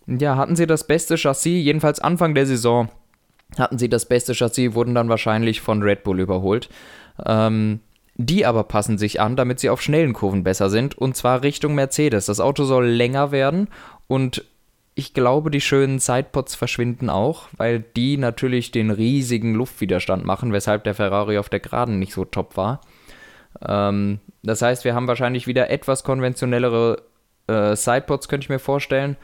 [0.07, 2.89] ja, hatten sie das beste Chassis, jedenfalls Anfang der Saison
[3.59, 6.71] hatten sie das beste Chassis, wurden dann wahrscheinlich von Red Bull überholt.
[7.27, 7.81] Ähm,
[8.15, 11.75] die aber passen sich an, damit sie auf schnellen Kurven besser sind, und zwar Richtung
[11.75, 12.25] Mercedes.
[12.27, 13.69] Das Auto soll länger werden
[14.09, 14.45] und
[14.95, 20.85] ich glaube, die schönen Sidepods verschwinden auch, weil die natürlich den riesigen Luftwiderstand machen, weshalb
[20.85, 22.81] der Ferrari auf der Geraden nicht so top war.
[23.67, 27.03] Ähm, das heißt, wir haben wahrscheinlich wieder etwas konventionellere
[27.47, 29.17] äh, Sidepods, könnte ich mir vorstellen.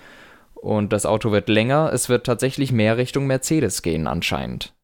[0.54, 1.90] Und das Auto wird länger.
[1.92, 4.74] Es wird tatsächlich mehr Richtung Mercedes gehen, anscheinend.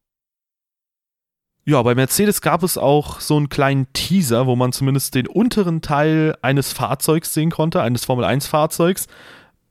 [1.65, 5.81] Ja, bei Mercedes gab es auch so einen kleinen Teaser, wo man zumindest den unteren
[5.81, 9.07] Teil eines Fahrzeugs sehen konnte, eines Formel-1-Fahrzeugs.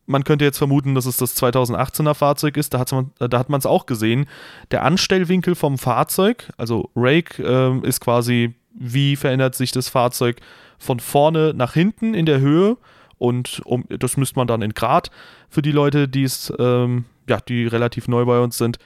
[0.06, 2.72] Man könnte jetzt vermuten, dass es das 2018er Fahrzeug ist.
[2.74, 4.26] Da, hat man es auch gesehen.
[4.70, 10.40] Der Anstellwinkel vom Fahrzeug, also Rake, äh, ist quasi wie verändert sich das Fahrzeug
[10.78, 12.76] von vorne nach hinten in der Höhe
[13.18, 15.10] und um, das müsste man dann in Grad
[15.48, 18.78] für die Leute, die es, ähm, ja, die relativ neu bei uns sind.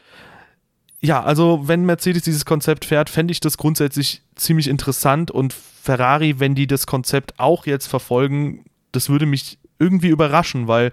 [1.01, 6.39] Ja, also wenn Mercedes dieses Konzept fährt, fände ich das grundsätzlich ziemlich interessant und Ferrari,
[6.39, 10.93] wenn die das Konzept auch jetzt verfolgen, das würde mich irgendwie überraschen, weil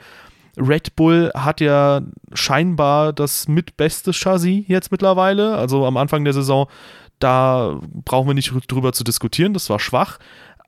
[0.55, 2.01] Red Bull hat ja
[2.33, 5.57] scheinbar das mitbeste Chassis jetzt mittlerweile.
[5.57, 6.67] Also am Anfang der Saison
[7.23, 10.19] da brauchen wir nicht drüber zu diskutieren, das war schwach.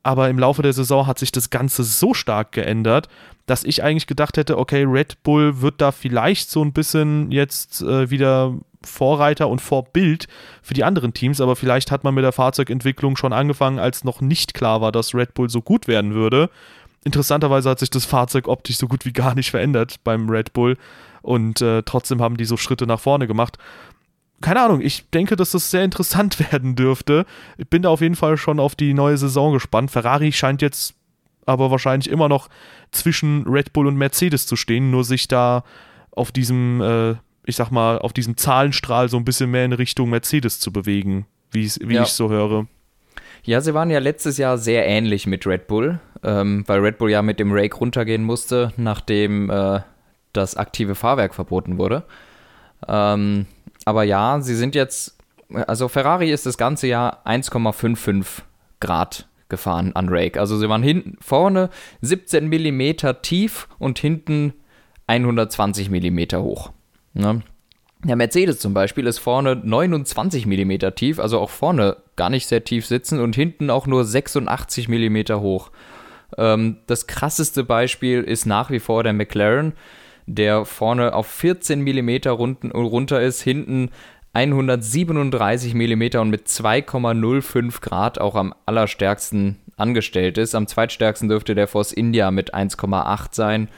[0.04, 3.10] Aber im Laufe der Saison hat sich das Ganze so stark geändert,
[3.48, 7.82] dass ich eigentlich gedacht hätte, okay, Red Bull wird da vielleicht so ein bisschen jetzt
[7.82, 10.28] äh, wieder Vorreiter und Vorbild
[10.62, 14.22] für die anderen Teams, aber vielleicht hat man mit der Fahrzeugentwicklung schon angefangen, als noch
[14.22, 16.52] nicht klar war, dass Red Bull so gut werden würde.
[17.04, 20.78] Interessanterweise hat sich das Fahrzeug optisch so gut wie gar nicht verändert beim Red Bull
[21.24, 23.58] und äh, trotzdem haben die so Schritte nach vorne gemacht
[24.42, 27.26] keine Ahnung, ich denke, dass das sehr interessant werden dürfte.
[27.58, 29.92] Ich bin da auf jeden Fall schon auf die neue Saison gespannt.
[29.92, 30.96] Ferrari scheint jetzt
[31.46, 32.50] aber wahrscheinlich immer noch
[32.92, 35.64] zwischen Red Bull und Mercedes zu stehen, nur sich da
[36.12, 37.12] auf diesem, äh,
[37.46, 41.28] ich sag mal, auf diesem Zahlenstrahl so ein bisschen mehr in Richtung Mercedes zu bewegen,
[41.52, 42.04] wie, wie ja.
[42.04, 42.68] ich so höre.
[43.44, 47.12] Ja, sie waren ja letztes Jahr sehr ähnlich mit Red Bull, ähm, weil Red Bull
[47.12, 49.82] ja mit dem Rake runtergehen musste, nachdem äh,
[50.34, 52.04] das aktive Fahrwerk verboten wurde.
[52.88, 53.46] Ähm,
[53.86, 55.18] aber ja, sie sind jetzt,
[55.54, 58.42] also Ferrari ist das ganze Jahr 1,55
[58.80, 60.40] Grad gefahren an Rake.
[60.40, 61.70] Also sie waren hinten, vorne
[62.02, 64.54] 17 mm tief und hinten
[65.08, 66.72] 120 mm hoch.
[67.14, 67.44] Ne?
[68.04, 72.64] Der Mercedes zum Beispiel ist vorne 29 mm tief, also auch vorne gar nicht sehr
[72.64, 75.72] tief sitzen und hinten auch nur 86 mm hoch.
[76.38, 79.74] Ähm, das krasseste Beispiel ist nach wie vor der McLaren
[80.28, 82.28] der vorne auf 14 mm
[82.74, 83.90] runter ist, hinten
[84.34, 90.56] 137 mm und mit 2,05 Grad auch am allerstärksten angestellt ist.
[90.56, 93.70] Am zweitstärksten dürfte der Force India mit 1,8 sein.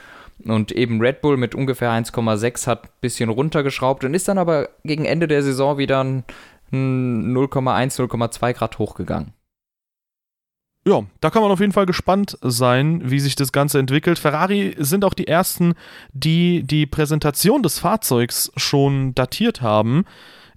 [0.44, 4.68] Und eben Red Bull mit ungefähr 1,6 hat ein bisschen runtergeschraubt und ist dann aber
[4.84, 6.24] gegen Ende der Saison wieder ein
[6.72, 9.32] 0,1, 0,2 Grad hochgegangen.
[10.88, 14.18] Ja, da kann man auf jeden Fall gespannt sein, wie sich das Ganze entwickelt.
[14.18, 15.74] Ferrari sind auch die ersten,
[16.14, 20.06] die die Präsentation des Fahrzeugs schon datiert haben.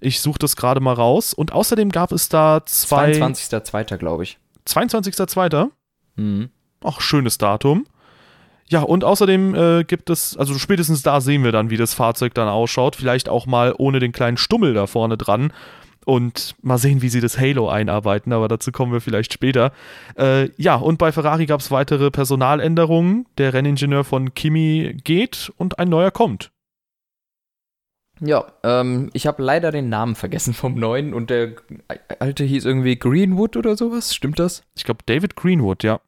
[0.00, 1.34] Ich suche das gerade mal raus.
[1.34, 3.12] Und außerdem gab es da zwei.
[3.12, 3.98] 22.02.
[3.98, 4.38] glaube ich.
[4.66, 5.68] 22.02.
[6.16, 6.48] Mhm.
[6.82, 7.84] Ach, schönes Datum.
[8.68, 12.32] Ja, und außerdem äh, gibt es, also spätestens da sehen wir dann, wie das Fahrzeug
[12.32, 12.96] dann ausschaut.
[12.96, 15.52] Vielleicht auch mal ohne den kleinen Stummel da vorne dran.
[16.04, 19.72] Und mal sehen, wie sie das Halo einarbeiten, aber dazu kommen wir vielleicht später.
[20.18, 23.26] Äh, ja, und bei Ferrari gab es weitere Personaländerungen.
[23.38, 26.50] Der Renningenieur von Kimi geht und ein neuer kommt.
[28.20, 31.54] Ja, ähm, ich habe leider den Namen vergessen vom neuen und der
[32.20, 34.14] alte hieß irgendwie Greenwood oder sowas.
[34.14, 34.62] Stimmt das?
[34.76, 36.00] Ich glaube David Greenwood, ja.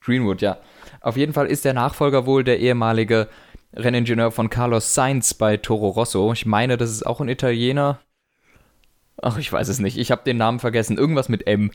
[0.00, 0.58] Greenwood, ja.
[1.00, 3.28] Auf jeden Fall ist der Nachfolger wohl der ehemalige
[3.74, 6.32] Renningenieur von Carlos Sainz bei Toro Rosso.
[6.32, 8.00] Ich meine, das ist auch ein Italiener.
[9.20, 9.98] Ach, ich weiß es nicht.
[9.98, 10.98] Ich habe den Namen vergessen.
[10.98, 11.70] Irgendwas mit M.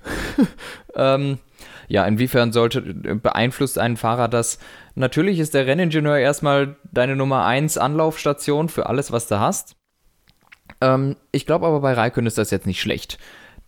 [0.95, 1.39] ähm,
[1.87, 4.59] ja, inwiefern sollte beeinflusst einen Fahrer das?
[4.95, 9.75] Natürlich ist der Renningenieur erstmal deine Nummer 1 Anlaufstation für alles, was du hast.
[10.81, 13.17] Ähm, ich glaube aber bei Raikön ist das jetzt nicht schlecht.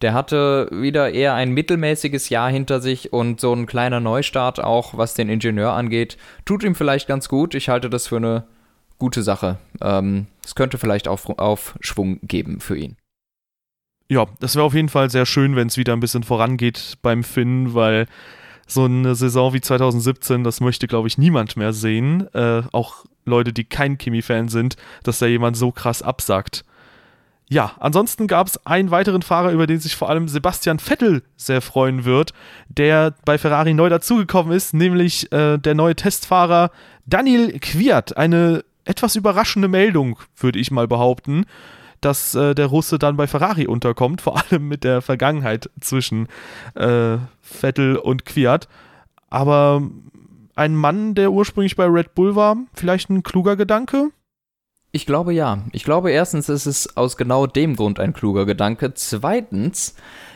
[0.01, 4.97] Der hatte wieder eher ein mittelmäßiges Jahr hinter sich und so ein kleiner Neustart auch,
[4.97, 7.53] was den Ingenieur angeht, tut ihm vielleicht ganz gut.
[7.53, 8.45] Ich halte das für eine
[8.97, 9.57] gute Sache.
[9.81, 12.95] Ähm, es könnte vielleicht auch Aufschwung geben für ihn.
[14.09, 17.23] Ja, das wäre auf jeden Fall sehr schön, wenn es wieder ein bisschen vorangeht beim
[17.23, 18.07] Finn, weil
[18.65, 22.27] so eine Saison wie 2017, das möchte, glaube ich, niemand mehr sehen.
[22.33, 26.65] Äh, auch Leute, die kein Kimi-Fan sind, dass da jemand so krass absagt.
[27.51, 31.61] Ja, ansonsten gab es einen weiteren Fahrer, über den sich vor allem Sebastian Vettel sehr
[31.61, 32.33] freuen wird,
[32.67, 36.71] der bei Ferrari neu dazugekommen ist, nämlich äh, der neue Testfahrer
[37.07, 38.17] Daniel Kwiat.
[38.17, 41.45] Eine etwas überraschende Meldung, würde ich mal behaupten,
[42.01, 46.27] dass äh, der Russe dann bei Ferrari unterkommt, vor allem mit der Vergangenheit zwischen
[46.75, 48.67] äh, Vettel und Kwiat.
[49.29, 49.81] Aber
[50.55, 54.11] ein Mann, der ursprünglich bei Red Bull war, vielleicht ein kluger Gedanke?
[54.91, 55.59] Ich glaube ja.
[55.71, 58.93] Ich glaube erstens ist es aus genau dem Grund ein kluger Gedanke.
[58.95, 59.95] Zweitens,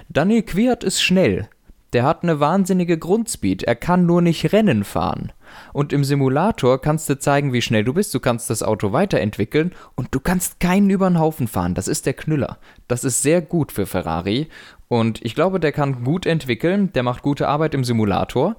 [0.10, 1.50] Daniel Quiert ist schnell.
[1.94, 3.64] Der hat eine wahnsinnige Grundspeed.
[3.64, 5.32] Er kann nur nicht Rennen fahren.
[5.72, 8.14] Und im Simulator kannst du zeigen, wie schnell du bist.
[8.16, 11.76] Du kannst das Auto weiterentwickeln und du kannst keinen über den Haufen fahren.
[11.76, 12.58] Das ist der Knüller.
[12.88, 14.48] Das ist sehr gut für Ferrari.
[14.88, 16.92] Und ich glaube, der kann gut entwickeln.
[16.94, 18.56] Der macht gute Arbeit im Simulator.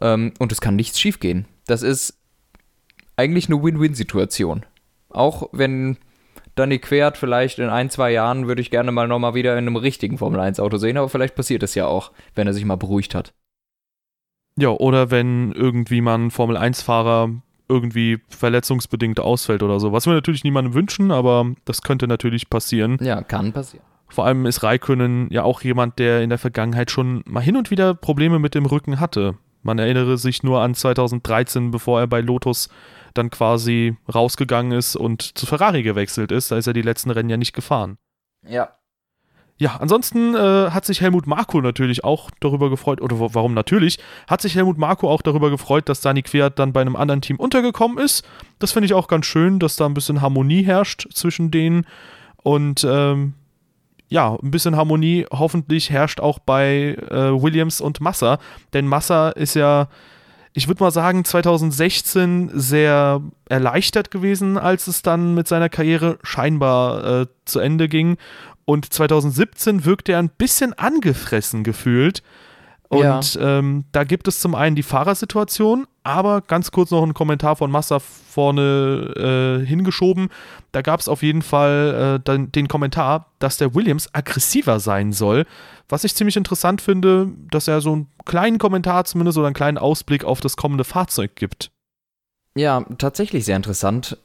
[0.00, 1.46] Ähm, und es kann nichts schiefgehen.
[1.66, 2.18] Das ist
[3.16, 4.64] eigentlich eine Win-Win-Situation.
[5.10, 5.98] Auch wenn
[6.54, 9.76] Danny Quert vielleicht in ein, zwei Jahren würde ich gerne mal nochmal wieder in einem
[9.76, 13.32] richtigen Formel-1-Auto sehen, aber vielleicht passiert es ja auch, wenn er sich mal beruhigt hat.
[14.56, 17.30] Ja, oder wenn irgendwie man Formel-1-Fahrer
[17.68, 19.92] irgendwie verletzungsbedingt ausfällt oder so.
[19.92, 22.98] Was wir natürlich niemandem wünschen, aber das könnte natürlich passieren.
[23.00, 23.84] Ja, kann passieren.
[24.08, 27.70] Vor allem ist Raikönnen ja auch jemand, der in der Vergangenheit schon mal hin und
[27.70, 29.36] wieder Probleme mit dem Rücken hatte.
[29.62, 32.68] Man erinnere sich nur an 2013, bevor er bei Lotus
[33.14, 36.50] dann quasi rausgegangen ist und zu Ferrari gewechselt ist.
[36.50, 37.98] Da ist er die letzten Rennen ja nicht gefahren.
[38.46, 38.76] Ja.
[39.58, 44.40] Ja, ansonsten äh, hat sich Helmut Marko natürlich auch darüber gefreut, oder warum natürlich, hat
[44.40, 47.98] sich Helmut Marko auch darüber gefreut, dass Dani Quert dann bei einem anderen Team untergekommen
[47.98, 48.26] ist.
[48.58, 51.86] Das finde ich auch ganz schön, dass da ein bisschen Harmonie herrscht zwischen denen.
[52.42, 53.34] Und ähm,
[54.08, 58.38] ja, ein bisschen Harmonie hoffentlich herrscht auch bei äh, Williams und Massa,
[58.72, 59.88] denn Massa ist ja
[60.54, 67.22] ich würde mal sagen, 2016 sehr erleichtert gewesen, als es dann mit seiner Karriere scheinbar
[67.22, 68.18] äh, zu Ende ging.
[68.64, 72.22] Und 2017 wirkte er ein bisschen angefressen gefühlt.
[72.92, 73.58] Und ja.
[73.58, 77.70] ähm, da gibt es zum einen die Fahrersituation, aber ganz kurz noch ein Kommentar von
[77.70, 80.28] Massa vorne äh, hingeschoben.
[80.72, 85.12] Da gab es auf jeden Fall äh, den, den Kommentar, dass der Williams aggressiver sein
[85.12, 85.46] soll.
[85.88, 89.78] Was ich ziemlich interessant finde, dass er so einen kleinen Kommentar zumindest oder einen kleinen
[89.78, 91.70] Ausblick auf das kommende Fahrzeug gibt.
[92.54, 94.18] Ja, tatsächlich sehr interessant.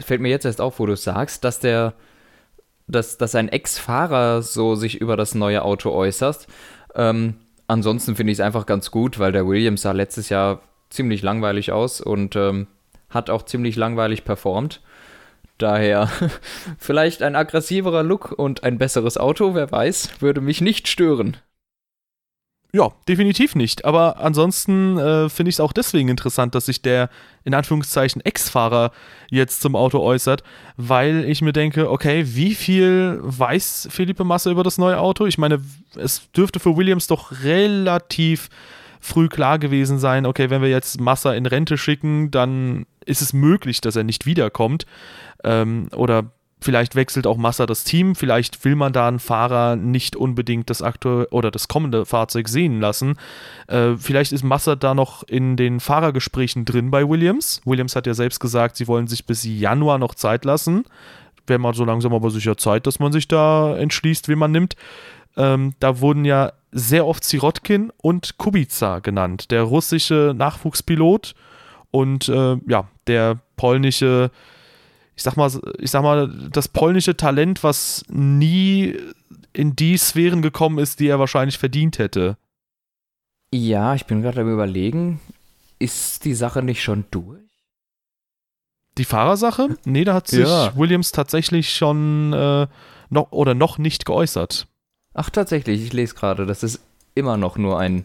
[0.00, 1.92] Fällt mir jetzt erst auf, wo du sagst, dass der,
[2.86, 6.46] dass, dass ein Ex-Fahrer so sich über das neue Auto äußert.
[6.94, 7.34] Ähm,
[7.66, 11.72] ansonsten finde ich es einfach ganz gut, weil der Williams sah letztes Jahr ziemlich langweilig
[11.72, 12.66] aus und ähm,
[13.10, 14.82] hat auch ziemlich langweilig performt.
[15.58, 16.10] Daher
[16.78, 21.38] vielleicht ein aggressiverer Look und ein besseres Auto, wer weiß, würde mich nicht stören.
[22.72, 23.86] Ja, definitiv nicht.
[23.86, 27.08] Aber ansonsten äh, finde ich es auch deswegen interessant, dass sich der
[27.44, 28.90] in Anführungszeichen Ex-Fahrer
[29.30, 30.42] jetzt zum Auto äußert,
[30.76, 35.24] weil ich mir denke, okay, wie viel weiß Felipe Massa über das neue Auto?
[35.24, 35.62] Ich meine,
[35.98, 38.48] es dürfte für Williams doch relativ
[39.00, 43.32] früh klar gewesen sein, okay, wenn wir jetzt Massa in Rente schicken, dann ist es
[43.32, 44.86] möglich, dass er nicht wiederkommt.
[45.44, 50.16] Ähm, oder Vielleicht wechselt auch Massa das Team, vielleicht will man da einen Fahrer nicht
[50.16, 53.18] unbedingt das aktuelle oder das kommende Fahrzeug sehen lassen.
[53.68, 57.60] Äh, vielleicht ist Massa da noch in den Fahrergesprächen drin bei Williams.
[57.66, 60.84] Williams hat ja selbst gesagt, sie wollen sich bis Januar noch Zeit lassen.
[61.46, 64.76] Wäre mal so langsam aber sicher Zeit, dass man sich da entschließt, wen man nimmt.
[65.36, 69.50] Ähm, da wurden ja sehr oft Sirotkin und Kubica genannt.
[69.50, 71.34] Der russische Nachwuchspilot
[71.90, 74.30] und äh, ja, der polnische
[75.16, 78.96] ich sag mal, ich sag mal, das polnische Talent, was nie
[79.54, 82.36] in die Sphären gekommen ist, die er wahrscheinlich verdient hätte.
[83.52, 85.20] Ja, ich bin gerade am überlegen,
[85.78, 87.40] ist die Sache nicht schon durch?
[88.98, 89.76] Die Fahrersache?
[89.84, 90.76] Nee, da hat sich ja.
[90.76, 92.66] Williams tatsächlich schon äh,
[93.08, 94.66] noch oder noch nicht geäußert.
[95.18, 96.80] Ach, tatsächlich, ich lese gerade, das ist
[97.14, 98.04] immer noch nur ein,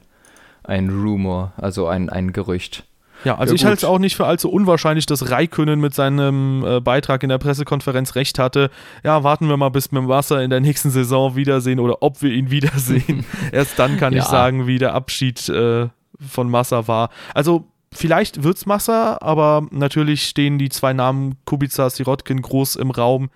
[0.63, 2.85] ein Rumor, also ein, ein Gerücht.
[3.25, 6.63] Ja, also ja, ich halte es auch nicht für allzu unwahrscheinlich, dass Raikönnen mit seinem
[6.65, 8.71] äh, Beitrag in der Pressekonferenz recht hatte.
[9.03, 12.31] Ja, warten wir mal, bis wir Wasser in der nächsten Saison wiedersehen oder ob wir
[12.31, 13.25] ihn wiedersehen.
[13.51, 14.19] Erst dann kann ja.
[14.19, 15.89] ich sagen, wie der Abschied äh,
[16.25, 17.09] von Massa war.
[17.35, 22.89] Also vielleicht wird es Massa, aber natürlich stehen die zwei Namen Kubica, Sirotkin groß im
[22.89, 23.29] Raum.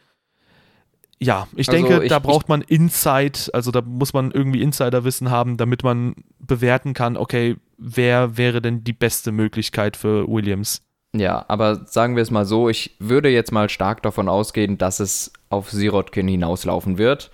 [1.19, 5.32] Ja, ich also denke, ich, da braucht man Insight, also da muss man irgendwie Insiderwissen
[5.32, 10.82] haben, damit man bewerten kann, okay, wer wäre denn die beste Möglichkeit für Williams?
[11.15, 14.99] Ja, aber sagen wir es mal so, ich würde jetzt mal stark davon ausgehen, dass
[14.99, 17.32] es auf Sirotkin hinauslaufen wird.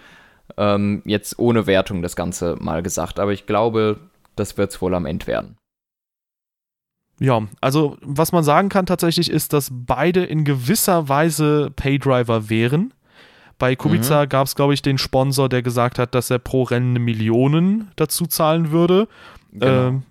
[0.58, 4.00] Ähm, jetzt ohne Wertung das Ganze mal gesagt, aber ich glaube,
[4.36, 5.58] das wird es wohl am Ende werden.
[7.20, 12.94] Ja, also was man sagen kann tatsächlich ist, dass beide in gewisser Weise Paydriver wären.
[13.62, 14.30] Bei Kubica mhm.
[14.30, 17.92] gab es, glaube ich, den Sponsor, der gesagt hat, dass er pro Rennen eine Million
[17.96, 19.08] dazu zahlen würde.
[19.52, 19.90] Genau.
[19.90, 20.04] Ähm,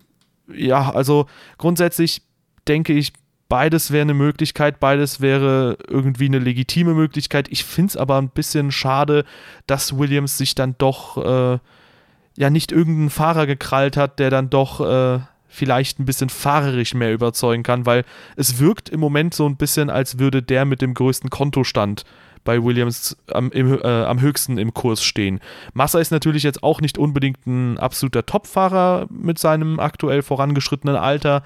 [0.54, 1.26] ja, also
[1.58, 2.22] grundsätzlich
[2.68, 3.12] denke ich,
[3.48, 7.48] beides wäre eine Möglichkeit, beides wäre irgendwie eine legitime Möglichkeit.
[7.50, 9.24] Ich finde es aber ein bisschen schade,
[9.66, 11.58] dass Williams sich dann doch äh,
[12.36, 17.12] ja nicht irgendeinen Fahrer gekrallt hat, der dann doch äh, vielleicht ein bisschen fahrerisch mehr
[17.12, 18.04] überzeugen kann, weil
[18.36, 22.04] es wirkt im Moment so ein bisschen, als würde der mit dem größten Kontostand
[22.44, 25.40] bei Williams am, im, äh, am höchsten im Kurs stehen.
[25.74, 31.42] Massa ist natürlich jetzt auch nicht unbedingt ein absoluter Topfahrer mit seinem aktuell vorangeschrittenen Alter.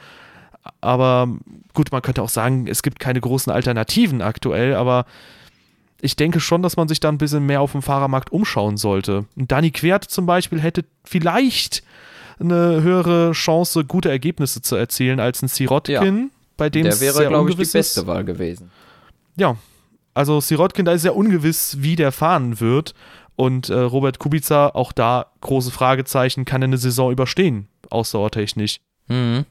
[0.80, 1.28] Aber
[1.74, 5.04] gut, man könnte auch sagen, es gibt keine großen Alternativen aktuell, aber
[6.00, 9.24] ich denke schon, dass man sich da ein bisschen mehr auf dem Fahrermarkt umschauen sollte.
[9.36, 11.82] Dani Quert zum Beispiel hätte vielleicht
[12.38, 17.28] eine höhere Chance, gute Ergebnisse zu erzielen als ein Sirotkin, ja, bei dem es wäre,
[17.28, 18.70] glaube ich, die beste Wahl gewesen.
[19.36, 19.56] Ja,
[20.14, 22.94] also Sirotkin, da ist ja ungewiss, wie der fahren wird.
[23.36, 28.78] Und äh, Robert Kubica, auch da große Fragezeichen, kann er eine Saison überstehen, ausdauertechnisch.
[29.08, 29.44] Mhm.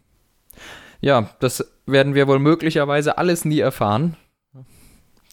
[1.01, 4.15] Ja, das werden wir wohl möglicherweise alles nie erfahren,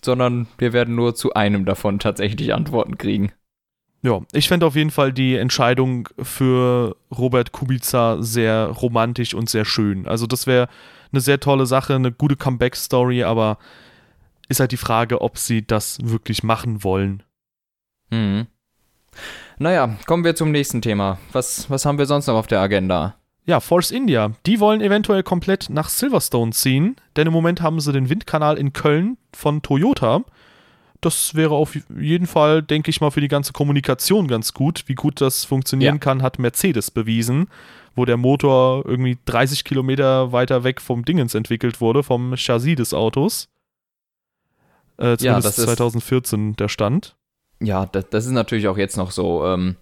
[0.03, 3.33] sondern wir werden nur zu einem davon tatsächlich Antworten kriegen.
[4.03, 9.65] Ja, ich fände auf jeden Fall die Entscheidung für Robert Kubica sehr romantisch und sehr
[9.65, 10.09] schön.
[10.09, 10.69] Also das wäre
[11.13, 13.59] eine sehr tolle Sache, eine gute Comeback-Story, aber
[14.51, 17.23] ist halt die Frage, ob sie das wirklich machen wollen.
[18.11, 18.47] Hm.
[19.59, 21.19] Naja, kommen wir zum nächsten Thema.
[21.33, 23.15] Was, was haben wir sonst noch auf der Agenda?
[23.47, 24.33] Ja, Force India.
[24.47, 28.73] Die wollen eventuell komplett nach Silverstone ziehen, denn im Moment haben sie den Windkanal in
[28.73, 30.23] Köln von Toyota.
[31.01, 34.85] Das wäre auf jeden Fall, denke ich mal, für die ganze Kommunikation ganz gut.
[34.87, 36.01] Wie gut das funktionieren ja.
[36.01, 37.49] kann, hat Mercedes bewiesen,
[37.95, 42.93] wo der Motor irgendwie 30 Kilometer weiter weg vom Dingens entwickelt wurde, vom Chassis des
[42.93, 43.49] Autos.
[45.01, 47.17] Äh, zumindest ja, das 2014 ist, der Stand.
[47.59, 49.47] Ja, das, das, ist natürlich auch jetzt noch so.
[49.47, 49.77] Ähm,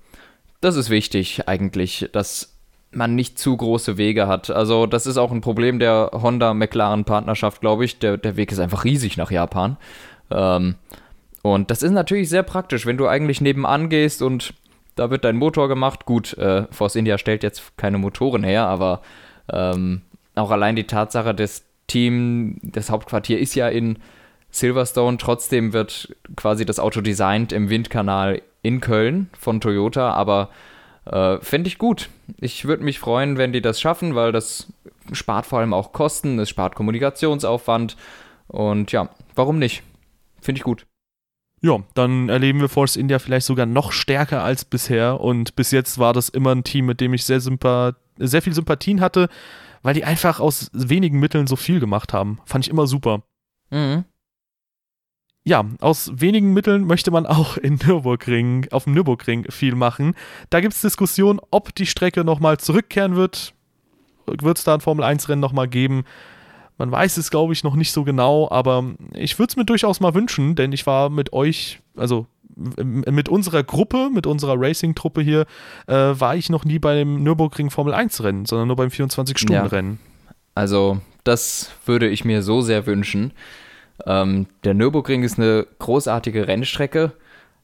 [0.61, 2.55] das ist wichtig eigentlich, dass
[2.91, 4.51] man nicht zu große Wege hat.
[4.51, 7.99] Also das ist auch ein Problem der Honda-McLaren-Partnerschaft, glaube ich.
[7.99, 9.77] Der, der Weg ist einfach riesig nach Japan.
[10.31, 10.77] Ähm,
[11.43, 14.55] und das ist natürlich sehr praktisch, wenn du eigentlich nebenan gehst und
[14.97, 16.07] da wird dein Motor gemacht.
[16.07, 19.03] Gut, äh, Force India stellt jetzt keine Motoren her, aber
[19.53, 20.03] ähm,
[20.35, 23.99] auch allein die Tatsache, das Team, das Hauptquartier ist ja in
[24.59, 25.19] Silverstone.
[25.19, 30.51] Trotzdem wird quasi das Auto designt im Windkanal in Köln von Toyota, aber
[31.05, 32.09] äh, fände ich gut.
[32.41, 34.73] Ich würde mich freuen, wenn die das schaffen, weil das
[35.13, 37.97] spart vor allem auch Kosten, es spart Kommunikationsaufwand
[38.49, 39.83] und ja, warum nicht?
[40.41, 40.87] Finde ich gut.
[41.61, 45.21] Ja, dann erleben wir Force India vielleicht sogar noch stärker als bisher.
[45.21, 49.01] Und bis jetzt war das immer ein Team, mit dem ich sehr, sehr viel Sympathien
[49.01, 49.29] hatte,
[49.83, 52.39] weil die einfach aus wenigen Mitteln so viel gemacht haben.
[52.45, 53.23] Fand ich immer super.
[53.71, 54.05] Mhm.
[55.49, 60.15] Ja, aus wenigen Mitteln möchte man auch in Nürburgring, auf dem Nürburgring viel machen.
[60.51, 63.55] Da gibt es Diskussionen, ob die Strecke nochmal zurückkehren wird.
[64.27, 66.05] Wird es da ein Formel-1-Rennen nochmal geben?
[66.77, 70.01] Man weiß es, glaube ich, noch nicht so genau, aber ich würde es mir durchaus
[70.01, 75.47] mal wünschen, denn ich war mit euch, also mit unserer Gruppe, mit unserer Racing-Truppe hier,
[75.87, 79.99] äh, war ich noch nie beim Nürburgring Formel 1-Rennen, sondern nur beim 24-Stunden-Rennen.
[79.99, 80.35] Ja.
[80.55, 83.33] Also, das würde ich mir so sehr wünschen.
[84.07, 87.13] Ähm, der Nürburgring ist eine großartige Rennstrecke.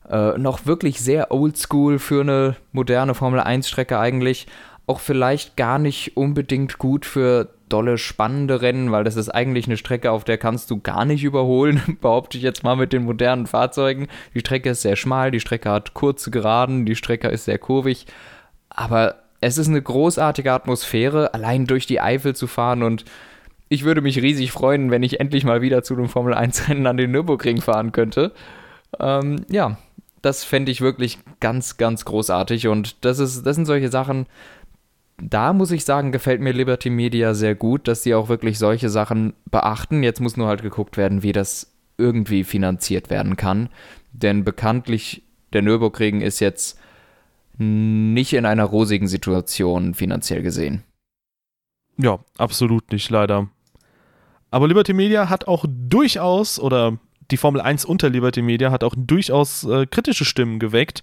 [0.09, 4.47] Äh, noch wirklich sehr oldschool für eine moderne Formel 1-Strecke eigentlich.
[4.87, 9.79] Auch vielleicht gar nicht unbedingt gut für dolle, spannende Rennen, weil das ist eigentlich eine
[9.79, 13.47] Strecke, auf der kannst du gar nicht überholen, behaupte ich jetzt mal mit den modernen
[13.47, 14.09] Fahrzeugen.
[14.35, 18.07] Die Strecke ist sehr schmal, die Strecke hat kurze Geraden, die Strecke ist sehr kurvig,
[18.69, 23.05] aber es ist eine großartige Atmosphäre, allein durch die Eifel zu fahren und
[23.69, 26.97] ich würde mich riesig freuen, wenn ich endlich mal wieder zu einem Formel 1-Rennen an
[26.97, 28.33] den Nürburgring fahren könnte.
[29.01, 29.79] Ähm, ja,
[30.23, 34.27] das fände ich wirklich ganz, ganz großartig und das, ist, das sind solche Sachen,
[35.23, 38.89] da muss ich sagen, gefällt mir Liberty Media sehr gut, dass sie auch wirklich solche
[38.89, 40.03] Sachen beachten.
[40.03, 43.69] Jetzt muss nur halt geguckt werden, wie das irgendwie finanziert werden kann.
[44.13, 46.79] Denn bekanntlich, der Nürburgring ist jetzt
[47.59, 50.83] nicht in einer rosigen Situation finanziell gesehen.
[51.97, 53.49] Ja, absolut nicht, leider.
[54.51, 56.99] Aber Liberty Media hat auch durchaus, oder
[57.31, 61.03] die Formel 1 unter Liberty Media hat auch durchaus äh, kritische Stimmen geweckt.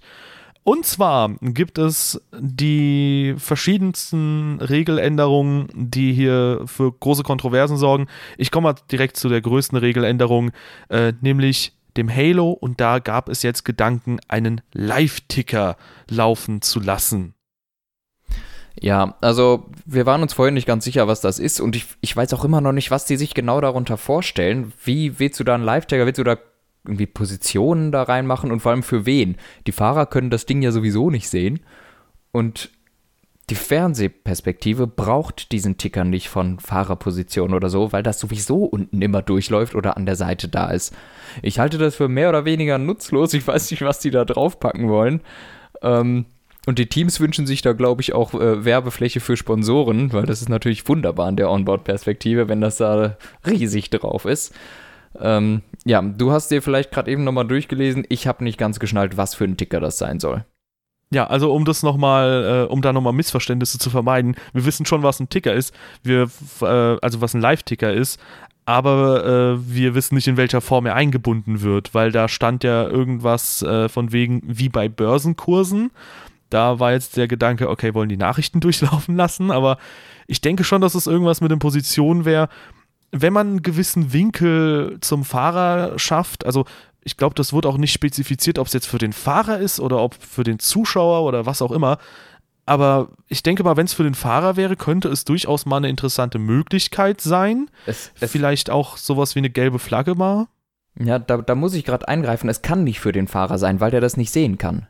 [0.64, 8.06] Und zwar gibt es die verschiedensten Regeländerungen, die hier für große Kontroversen sorgen.
[8.38, 10.52] Ich komme mal direkt zu der größten Regeländerung,
[10.88, 12.52] äh, nämlich dem Halo.
[12.52, 15.76] Und da gab es jetzt Gedanken, einen Live-Ticker
[16.08, 17.34] laufen zu lassen.
[18.80, 22.16] Ja, also wir waren uns vorhin nicht ganz sicher, was das ist und ich, ich
[22.16, 24.72] weiß auch immer noch nicht, was die sich genau darunter vorstellen.
[24.84, 26.38] Wie willst du da einen Live-Ticker, willst du da
[26.84, 29.36] irgendwie Positionen da reinmachen und vor allem für wen.
[29.66, 31.60] Die Fahrer können das Ding ja sowieso nicht sehen
[32.32, 32.70] und
[33.50, 39.20] die Fernsehperspektive braucht diesen Ticker nicht von Fahrerposition oder so, weil das sowieso unten immer
[39.20, 40.94] durchläuft oder an der Seite da ist.
[41.42, 43.34] Ich halte das für mehr oder weniger nutzlos.
[43.34, 45.20] Ich weiß nicht, was die da draufpacken wollen.
[45.82, 46.26] Ähm,
[46.66, 50.42] und die Teams wünschen sich da, glaube ich, auch äh, Werbefläche für Sponsoren, weil das
[50.42, 54.54] ist natürlich wunderbar in der Onboard-Perspektive, wenn das da riesig drauf ist.
[55.18, 58.04] Ähm, ja, du hast dir vielleicht gerade eben nochmal durchgelesen.
[58.08, 60.44] Ich habe nicht ganz geschnallt, was für ein Ticker das sein soll.
[61.12, 65.02] Ja, also um das nochmal, äh, um da nochmal Missverständnisse zu vermeiden, wir wissen schon,
[65.02, 66.30] was ein Ticker ist, wir,
[66.62, 68.18] äh, also was ein Live-Ticker ist,
[68.64, 72.84] aber äh, wir wissen nicht, in welcher Form er eingebunden wird, weil da stand ja
[72.86, 75.90] irgendwas äh, von wegen wie bei Börsenkursen.
[76.52, 79.78] Da war jetzt der Gedanke, okay, wollen die Nachrichten durchlaufen lassen, aber
[80.26, 82.48] ich denke schon, dass es irgendwas mit den Positionen wäre,
[83.10, 86.64] wenn man einen gewissen Winkel zum Fahrer schafft, also
[87.04, 89.98] ich glaube, das wird auch nicht spezifiziert, ob es jetzt für den Fahrer ist oder
[89.98, 91.98] ob für den Zuschauer oder was auch immer.
[92.64, 95.88] Aber ich denke mal, wenn es für den Fahrer wäre, könnte es durchaus mal eine
[95.88, 97.68] interessante Möglichkeit sein.
[97.86, 100.46] Es, es Vielleicht auch sowas wie eine gelbe Flagge mal.
[100.98, 102.48] Ja, da, da muss ich gerade eingreifen.
[102.48, 104.86] Es kann nicht für den Fahrer sein, weil der das nicht sehen kann.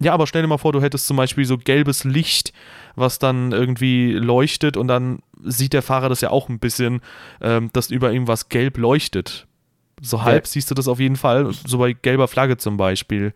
[0.00, 2.52] Ja, aber stell dir mal vor, du hättest zum Beispiel so gelbes Licht,
[2.94, 7.00] was dann irgendwie leuchtet und dann sieht der Fahrer das ja auch ein bisschen,
[7.40, 9.46] ähm, dass über ihm was gelb leuchtet.
[10.00, 10.50] So halb ja.
[10.50, 11.52] siehst du das auf jeden Fall.
[11.66, 13.34] So bei gelber Flagge zum Beispiel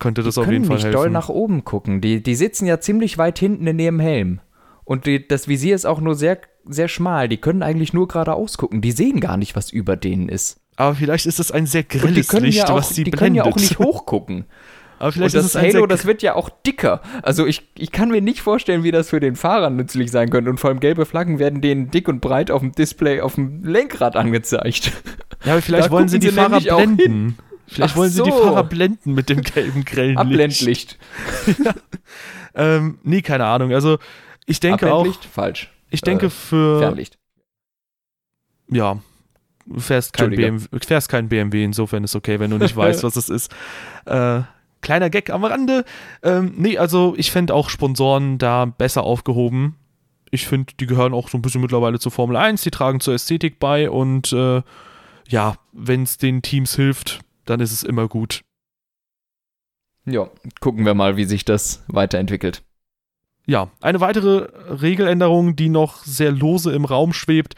[0.00, 0.90] könnte das die auf jeden Fall helfen.
[0.90, 2.00] Die doll nach oben gucken.
[2.00, 4.40] Die, die sitzen ja ziemlich weit hinten in ihrem Helm.
[4.84, 7.28] Und die, das Visier ist auch nur sehr, sehr schmal.
[7.28, 8.80] Die können eigentlich nur geradeaus gucken.
[8.80, 10.58] Die sehen gar nicht, was über denen ist.
[10.74, 13.18] Aber vielleicht ist es ein sehr grelles Licht, ja auch, was sie die blendet.
[13.20, 14.46] können ja auch nicht hochgucken.
[15.00, 17.00] Aber vielleicht und das Halo, das wird ja auch dicker.
[17.22, 20.50] Also ich, ich kann mir nicht vorstellen, wie das für den Fahrer nützlich sein könnte.
[20.50, 23.64] Und vor allem gelbe Flaggen werden denen dick und breit auf dem Display auf dem
[23.64, 24.92] Lenkrad angezeigt.
[25.42, 27.38] Ja, aber vielleicht da wollen sie die Fahrer blenden.
[27.66, 30.98] Vielleicht Ach wollen sie die Fahrer blenden mit dem gelben grellen Abblendlicht.
[31.64, 31.72] ja.
[32.54, 33.72] ähm, nee, keine Ahnung.
[33.72, 33.96] Also
[34.44, 35.06] ich denke auch.
[35.32, 35.72] Falsch.
[35.88, 36.78] Ich denke äh, für.
[36.80, 37.16] Fernlicht.
[38.68, 38.98] Ja,
[39.78, 43.30] fährst kein, BMW, fährst kein BMW, insofern ist okay, wenn du nicht weißt, was es
[43.30, 43.50] ist.
[44.04, 44.42] Äh,
[44.80, 45.84] Kleiner Gag am Rande.
[46.22, 49.76] Ähm, nee, also ich fände auch Sponsoren da besser aufgehoben.
[50.30, 53.14] Ich finde, die gehören auch so ein bisschen mittlerweile zur Formel 1, die tragen zur
[53.14, 54.62] Ästhetik bei und äh,
[55.28, 58.42] ja, wenn es den Teams hilft, dann ist es immer gut.
[60.06, 60.28] Ja,
[60.60, 62.62] gucken wir mal, wie sich das weiterentwickelt.
[63.46, 67.54] Ja, eine weitere Regeländerung, die noch sehr lose im Raum schwebt,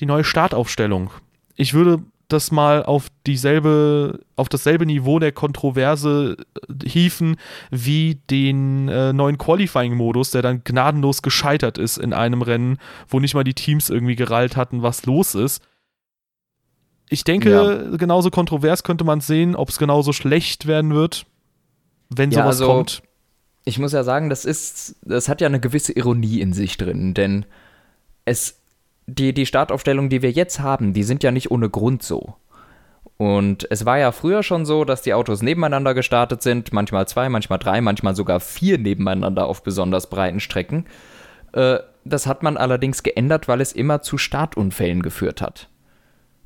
[0.00, 1.10] die neue Startaufstellung.
[1.56, 6.36] Ich würde das mal auf dieselbe, auf dasselbe Niveau der Kontroverse
[6.68, 7.36] äh, hieven
[7.70, 13.34] wie den äh, neuen Qualifying-Modus, der dann gnadenlos gescheitert ist in einem Rennen, wo nicht
[13.34, 15.62] mal die Teams irgendwie gerallt hatten, was los ist.
[17.10, 17.96] Ich denke, ja.
[17.96, 21.26] genauso kontrovers könnte man sehen, ob es genauso schlecht werden wird,
[22.08, 23.02] wenn ja, sowas also, kommt.
[23.66, 27.14] Ich muss ja sagen, das ist, das hat ja eine gewisse Ironie in sich drin,
[27.14, 27.46] denn
[28.24, 28.60] es,
[29.06, 32.34] die, die Startaufstellung, die wir jetzt haben, die sind ja nicht ohne Grund so.
[33.16, 37.28] Und es war ja früher schon so, dass die Autos nebeneinander gestartet sind, manchmal zwei,
[37.28, 40.86] manchmal drei, manchmal sogar vier nebeneinander auf besonders breiten Strecken.
[41.52, 45.68] Äh, das hat man allerdings geändert, weil es immer zu Startunfällen geführt hat.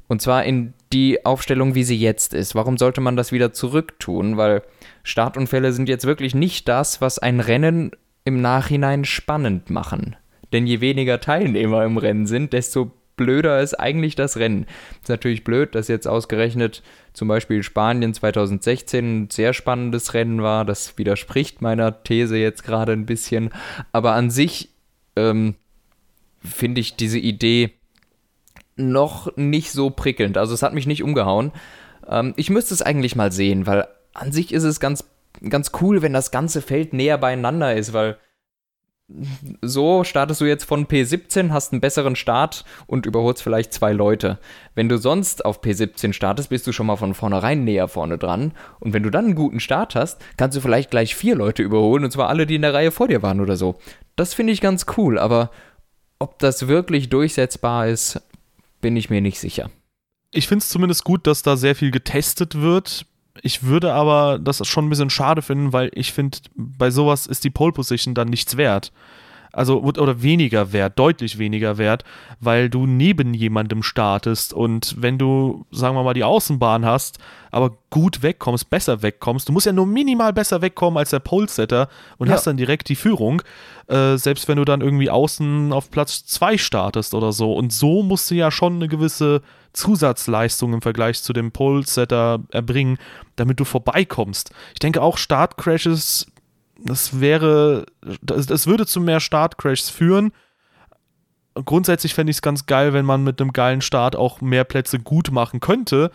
[0.08, 2.54] Und zwar in die Aufstellung, wie sie jetzt ist.
[2.54, 4.36] Warum sollte man das wieder zurücktun?
[4.36, 4.62] Weil
[5.02, 7.92] Startunfälle sind jetzt wirklich nicht das, was ein Rennen
[8.24, 10.16] im Nachhinein spannend machen.
[10.52, 14.64] Denn je weniger Teilnehmer im Rennen sind, desto blöder ist eigentlich das Rennen.
[15.02, 16.82] Ist natürlich blöd, dass jetzt ausgerechnet
[17.12, 20.64] zum Beispiel Spanien 2016 ein sehr spannendes Rennen war.
[20.64, 23.50] Das widerspricht meiner These jetzt gerade ein bisschen.
[23.92, 24.70] Aber an sich
[25.16, 25.56] ähm,
[26.42, 27.72] finde ich diese Idee
[28.76, 30.38] noch nicht so prickelnd.
[30.38, 31.52] Also es hat mich nicht umgehauen.
[32.08, 35.04] Ähm, ich müsste es eigentlich mal sehen, weil an sich ist es ganz,
[35.48, 38.16] ganz cool, wenn das ganze Feld näher beieinander ist, weil
[39.62, 44.38] so startest du jetzt von P17, hast einen besseren Start und überholst vielleicht zwei Leute.
[44.74, 48.52] Wenn du sonst auf P17 startest, bist du schon mal von vornherein näher vorne dran.
[48.80, 52.04] Und wenn du dann einen guten Start hast, kannst du vielleicht gleich vier Leute überholen
[52.04, 53.78] und zwar alle, die in der Reihe vor dir waren oder so.
[54.16, 55.50] Das finde ich ganz cool, aber
[56.18, 58.20] ob das wirklich durchsetzbar ist,
[58.80, 59.70] bin ich mir nicht sicher.
[60.32, 63.06] Ich finde es zumindest gut, dass da sehr viel getestet wird.
[63.42, 67.44] Ich würde aber das schon ein bisschen schade finden, weil ich finde, bei sowas ist
[67.44, 68.92] die Pole Position dann nichts wert
[69.52, 72.04] also oder weniger wert, deutlich weniger wert,
[72.40, 77.18] weil du neben jemandem startest und wenn du, sagen wir mal, die Außenbahn hast,
[77.50, 81.88] aber gut wegkommst, besser wegkommst, du musst ja nur minimal besser wegkommen als der Polesetter
[82.18, 82.34] und ja.
[82.34, 83.42] hast dann direkt die Führung,
[83.86, 88.02] äh, selbst wenn du dann irgendwie außen auf Platz 2 startest oder so und so
[88.02, 89.42] musst du ja schon eine gewisse
[89.72, 92.98] Zusatzleistung im Vergleich zu dem Polesetter erbringen,
[93.36, 94.50] damit du vorbeikommst.
[94.74, 96.26] Ich denke auch Startcrashes
[96.78, 97.86] das wäre,
[98.22, 100.32] das, das würde zu mehr Startcrashs führen.
[101.54, 105.00] Grundsätzlich fände ich es ganz geil, wenn man mit einem geilen Start auch mehr Plätze
[105.00, 106.10] gut machen könnte.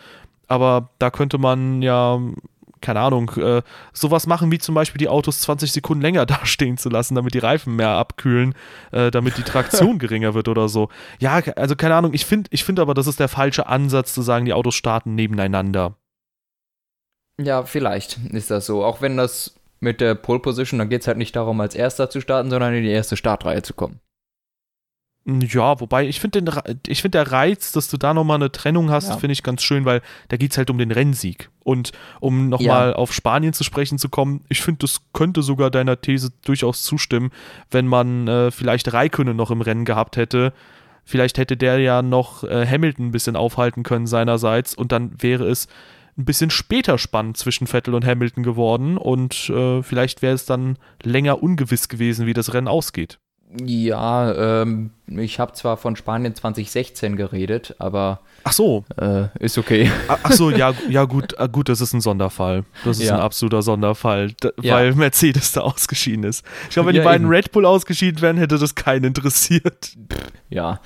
[0.48, 2.18] Aber da könnte man ja,
[2.80, 3.62] keine Ahnung, äh,
[3.92, 7.38] sowas machen wie zum Beispiel die Autos 20 Sekunden länger dastehen zu lassen, damit die
[7.38, 8.54] Reifen mehr abkühlen,
[8.90, 10.88] äh, damit die Traktion geringer wird oder so.
[11.18, 14.22] Ja, also keine Ahnung, ich finde ich find aber, das ist der falsche Ansatz zu
[14.22, 15.96] sagen, die Autos starten nebeneinander.
[17.38, 18.84] Ja, vielleicht ist das so.
[18.84, 19.54] Auch wenn das
[19.84, 22.74] mit der Pole Position, dann geht es halt nicht darum, als Erster zu starten, sondern
[22.74, 24.00] in die erste Startreihe zu kommen.
[25.26, 26.52] Ja, wobei ich finde
[26.86, 29.16] find der Reiz, dass du da nochmal eine Trennung hast, ja.
[29.16, 31.48] finde ich ganz schön, weil da geht es halt um den Rennsieg.
[31.60, 32.94] Und um nochmal ja.
[32.94, 37.30] auf Spanien zu sprechen zu kommen, ich finde, das könnte sogar deiner These durchaus zustimmen,
[37.70, 40.52] wenn man äh, vielleicht Raikönnen noch im Rennen gehabt hätte.
[41.06, 45.48] Vielleicht hätte der ja noch äh, Hamilton ein bisschen aufhalten können seinerseits und dann wäre
[45.48, 45.68] es
[46.16, 50.78] ein bisschen später spannend zwischen Vettel und Hamilton geworden und äh, vielleicht wäre es dann
[51.02, 53.18] länger ungewiss gewesen, wie das Rennen ausgeht.
[53.62, 58.20] Ja, ähm, ich habe zwar von Spanien 2016 geredet, aber.
[58.42, 58.84] Ach so.
[59.00, 59.90] Äh, ist okay.
[60.08, 62.64] Ach so, ja, ja gut, äh, gut, das ist ein Sonderfall.
[62.84, 63.14] Das ist ja.
[63.14, 64.74] ein absoluter Sonderfall, da, ja.
[64.74, 66.44] weil Mercedes da ausgeschieden ist.
[66.68, 67.34] Ich glaube, wenn ja, die beiden eben.
[67.34, 69.96] Red Bull ausgeschieden wären, hätte das keinen interessiert.
[70.48, 70.80] Ja,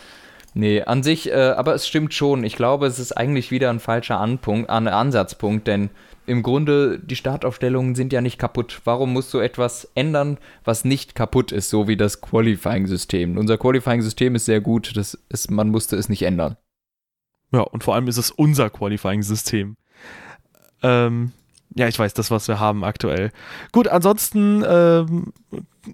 [0.59, 2.43] Nee, an sich, äh, aber es stimmt schon.
[2.43, 5.89] Ich glaube, es ist eigentlich wieder ein falscher Anpunkt, an, Ansatzpunkt, denn
[6.27, 8.81] im Grunde, die Startaufstellungen sind ja nicht kaputt.
[8.83, 13.39] Warum musst du etwas ändern, was nicht kaputt ist, so wie das Qualifying-System?
[13.39, 16.57] Unser Qualifying-System ist sehr gut, das ist, man musste es nicht ändern.
[17.53, 19.77] Ja, und vor allem ist es unser Qualifying-System.
[20.83, 21.31] Ähm,
[21.75, 23.31] ja, ich weiß, das, was wir haben aktuell.
[23.73, 25.33] Gut, ansonsten, ähm,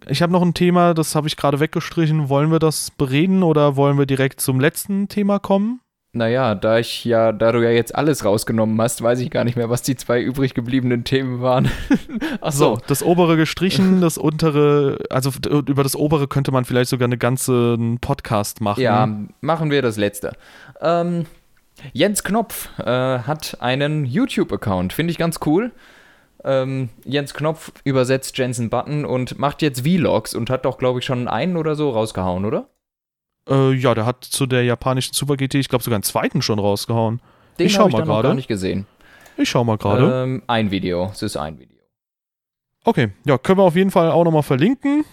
[0.06, 2.28] ich habe noch ein Thema, das habe ich gerade weggestrichen.
[2.28, 5.80] Wollen wir das bereden oder wollen wir direkt zum letzten Thema kommen?
[6.16, 9.56] Naja, da ich ja, da du ja jetzt alles rausgenommen hast, weiß ich gar nicht
[9.56, 11.68] mehr, was die zwei übrig gebliebenen Themen waren.
[12.40, 12.76] Ach so.
[12.76, 17.18] so, das obere gestrichen, das untere, also über das obere könnte man vielleicht sogar einen
[17.18, 18.80] ganzen Podcast machen.
[18.80, 19.08] Ja,
[19.40, 20.36] machen wir das letzte.
[20.80, 21.26] Ähm,
[21.92, 25.72] Jens Knopf äh, hat einen YouTube-Account, finde ich ganz cool.
[26.44, 31.04] Ähm, Jens Knopf übersetzt Jensen Button und macht jetzt Vlogs und hat doch, glaube ich,
[31.04, 32.68] schon einen oder so rausgehauen, oder?
[33.48, 36.58] Äh, ja, der hat zu der japanischen Super GT, ich glaube, sogar einen zweiten schon
[36.58, 37.20] rausgehauen.
[37.58, 38.28] Den ich schau mal gerade.
[38.28, 38.86] gar nicht gesehen.
[39.36, 40.22] Ich schau mal gerade.
[40.22, 41.78] Ähm, ein Video, es ist ein Video.
[42.84, 45.04] Okay, ja, können wir auf jeden Fall auch nochmal verlinken.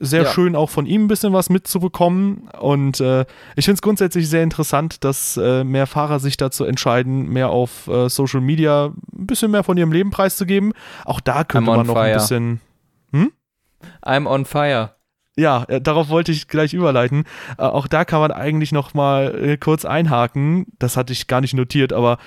[0.00, 0.30] Sehr Ja.
[0.30, 2.48] schön auch von ihm ein bisschen was mitzubekommen.
[2.60, 3.22] Und äh,
[3.56, 7.86] ich finde es grundsätzlich sehr interessant, dass äh, mehr Fahrer sich dazu entscheiden, mehr auf
[7.88, 10.72] äh, Social Media ein bisschen mehr von ihrem Leben preiszugeben.
[11.04, 12.04] Auch da könnte man noch fire.
[12.06, 12.60] ein bisschen.
[14.04, 14.94] I'm on fire.
[15.36, 17.24] Ja, äh, darauf wollte ich gleich überleiten.
[17.58, 20.66] Äh, auch da kann man eigentlich noch mal äh, kurz einhaken.
[20.80, 22.18] Das hatte ich gar nicht notiert, aber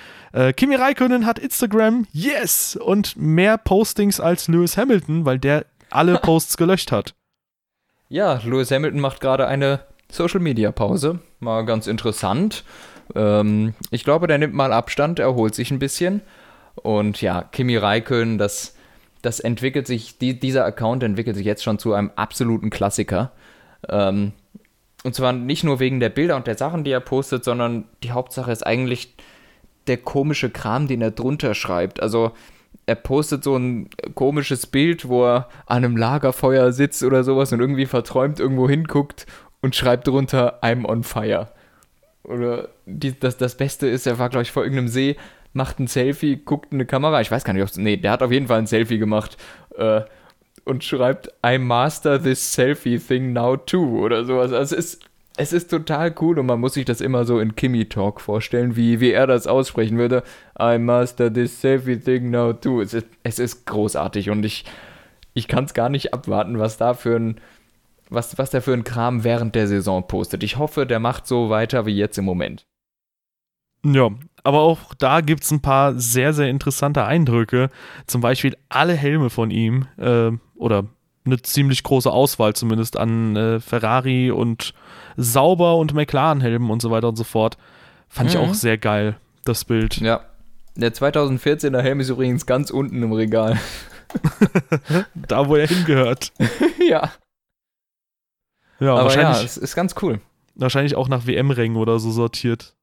[0.56, 6.56] Kimi Räikkönen hat Instagram, yes, und mehr Postings als Lewis Hamilton, weil der alle Posts
[6.56, 7.14] gelöscht hat.
[8.12, 11.20] Ja, Lewis Hamilton macht gerade eine Social Media Pause.
[11.40, 12.62] Mal ganz interessant.
[13.14, 16.20] Ähm, ich glaube, der nimmt mal Abstand, erholt sich ein bisschen.
[16.74, 18.76] Und ja, Kimi Räikkönen, das,
[19.22, 23.32] das entwickelt sich, die, dieser Account entwickelt sich jetzt schon zu einem absoluten Klassiker.
[23.88, 24.32] Ähm,
[25.04, 28.12] und zwar nicht nur wegen der Bilder und der Sachen, die er postet, sondern die
[28.12, 29.14] Hauptsache ist eigentlich
[29.86, 32.02] der komische Kram, den er drunter schreibt.
[32.02, 32.32] Also
[32.86, 37.60] er postet so ein komisches Bild, wo er an einem Lagerfeuer sitzt oder sowas und
[37.60, 39.26] irgendwie verträumt irgendwo hinguckt
[39.60, 41.48] und schreibt drunter I'm on fire.
[42.24, 45.16] Oder die, das, das Beste ist, er war, glaube ich, vor irgendeinem See,
[45.52, 47.20] macht ein Selfie, guckt in eine Kamera.
[47.20, 49.36] Ich weiß gar nicht, ob nee, der hat auf jeden Fall ein Selfie gemacht
[49.76, 50.02] äh,
[50.64, 54.52] und schreibt I master this selfie thing now too oder sowas.
[54.52, 55.04] Also es ist,
[55.36, 58.76] es ist total cool und man muss sich das immer so in Kimi Talk vorstellen,
[58.76, 60.22] wie, wie er das aussprechen würde.
[60.60, 62.80] I master this selfie thing now too.
[62.80, 64.64] Es ist, es ist großartig und ich,
[65.34, 67.40] ich kann es gar nicht abwarten, was da für ein
[68.14, 70.42] was, was der für ein Kram während der Saison postet.
[70.42, 72.66] Ich hoffe, der macht so weiter wie jetzt im Moment.
[73.84, 74.10] Ja,
[74.44, 77.68] aber auch da gibt es ein paar sehr, sehr interessante Eindrücke.
[78.06, 80.84] Zum Beispiel alle Helme von ihm äh, oder
[81.24, 84.74] eine ziemlich große Auswahl zumindest an äh, Ferrari und
[85.16, 87.56] Sauber und McLaren-Helmen und so weiter und so fort.
[88.08, 88.42] Fand ich Mhm.
[88.42, 89.96] auch sehr geil, das Bild.
[89.98, 90.20] Ja.
[90.74, 93.58] Der 2014er Helm ist übrigens ganz unten im Regal.
[95.14, 96.32] Da, wo er hingehört.
[96.88, 97.10] ja.
[98.80, 100.20] Ja, Aber ja, wahrscheinlich, es ist ganz cool.
[100.54, 102.74] wahrscheinlich auch nach WM-Rängen oder so sortiert.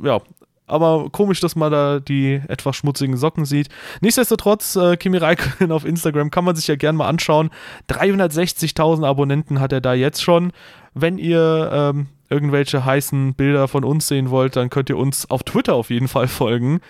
[0.00, 0.20] Ja,
[0.66, 3.68] aber komisch, dass man da die etwas schmutzigen Socken sieht.
[4.00, 7.50] Nichtsdestotrotz, äh, Kimi Räikkönen auf Instagram kann man sich ja gerne mal anschauen.
[7.90, 10.52] 360.000 Abonnenten hat er da jetzt schon.
[10.94, 15.42] Wenn ihr ähm, irgendwelche heißen Bilder von uns sehen wollt, dann könnt ihr uns auf
[15.42, 16.80] Twitter auf jeden Fall folgen.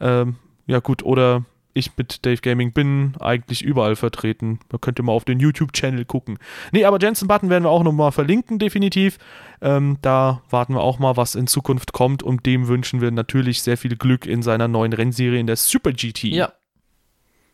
[0.00, 1.44] Ähm, ja gut, oder
[1.74, 4.60] ich mit Dave Gaming bin eigentlich überall vertreten.
[4.68, 6.38] Da könnt ihr mal auf den YouTube-Channel gucken.
[6.72, 9.18] Nee, aber Jensen Button werden wir auch nochmal verlinken, definitiv.
[9.60, 12.22] Ähm, da warten wir auch mal, was in Zukunft kommt.
[12.22, 15.92] Und dem wünschen wir natürlich sehr viel Glück in seiner neuen Rennserie in der Super
[15.92, 16.24] GT.
[16.24, 16.52] Ja.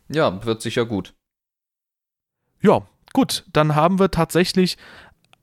[0.08, 1.14] Ja, wird sicher gut.
[2.62, 4.76] Ja, gut, dann haben wir tatsächlich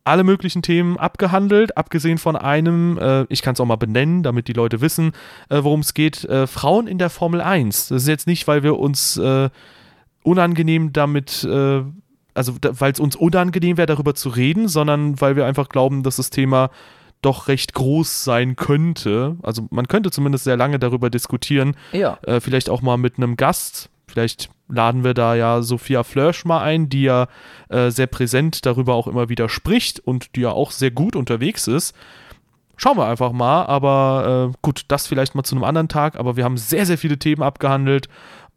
[0.08, 4.47] alle möglichen Themen abgehandelt, abgesehen von einem, äh, ich kann es auch mal benennen, damit
[4.47, 5.12] die Leute wissen,
[5.49, 7.89] äh, worum es geht, äh, Frauen in der Formel 1.
[7.89, 9.49] Das ist jetzt nicht, weil wir uns äh,
[10.24, 11.84] unangenehm damit, äh,
[12.34, 16.03] also da, weil es uns unangenehm wäre, darüber zu reden, sondern weil wir einfach glauben,
[16.03, 16.70] dass das Thema
[17.22, 19.38] doch recht groß sein könnte.
[19.41, 22.20] Also man könnte zumindest sehr lange darüber diskutieren, Ja.
[22.24, 23.89] äh, vielleicht auch mal mit einem Gast.
[24.10, 27.28] Vielleicht laden wir da ja Sophia Flörsch mal ein, die ja
[27.70, 31.68] äh, sehr präsent darüber auch immer wieder spricht und die ja auch sehr gut unterwegs
[31.68, 31.95] ist.
[32.76, 36.38] Schauen wir einfach mal, aber äh, gut, das vielleicht mal zu einem anderen Tag, aber
[36.38, 38.08] wir haben sehr, sehr viele Themen abgehandelt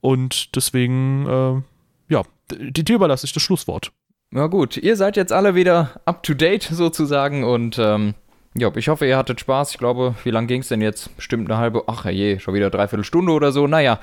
[0.01, 2.23] und deswegen, äh, ja,
[2.55, 3.93] dir überlasse ich das Schlusswort.
[4.33, 8.15] Ja gut, ihr seid jetzt alle wieder up to date sozusagen und ähm,
[8.55, 9.73] ja, ich hoffe, ihr hattet Spaß.
[9.73, 11.15] Ich glaube, wie lang ging es denn jetzt?
[11.17, 13.67] Bestimmt eine halbe, ach je, schon wieder dreiviertel Stunde oder so.
[13.67, 14.01] Naja,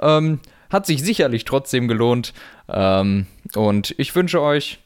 [0.00, 0.40] ähm,
[0.70, 2.32] hat sich sicherlich trotzdem gelohnt.
[2.68, 4.78] Ähm, und ich wünsche euch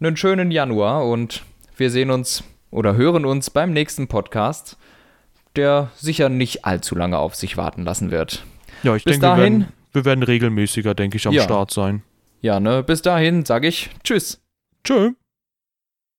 [0.00, 1.42] einen schönen Januar und
[1.76, 4.76] wir sehen uns oder hören uns beim nächsten Podcast,
[5.56, 8.44] der sicher nicht allzu lange auf sich warten lassen wird.
[8.82, 11.42] Ja, ich Bis denke, wir dahin- werden, wir werden regelmäßiger, denke ich, am Ja.
[11.42, 12.02] Start sein.
[12.40, 14.40] Ja, ne, bis dahin sage ich Tschüss.
[14.84, 15.12] Tschö.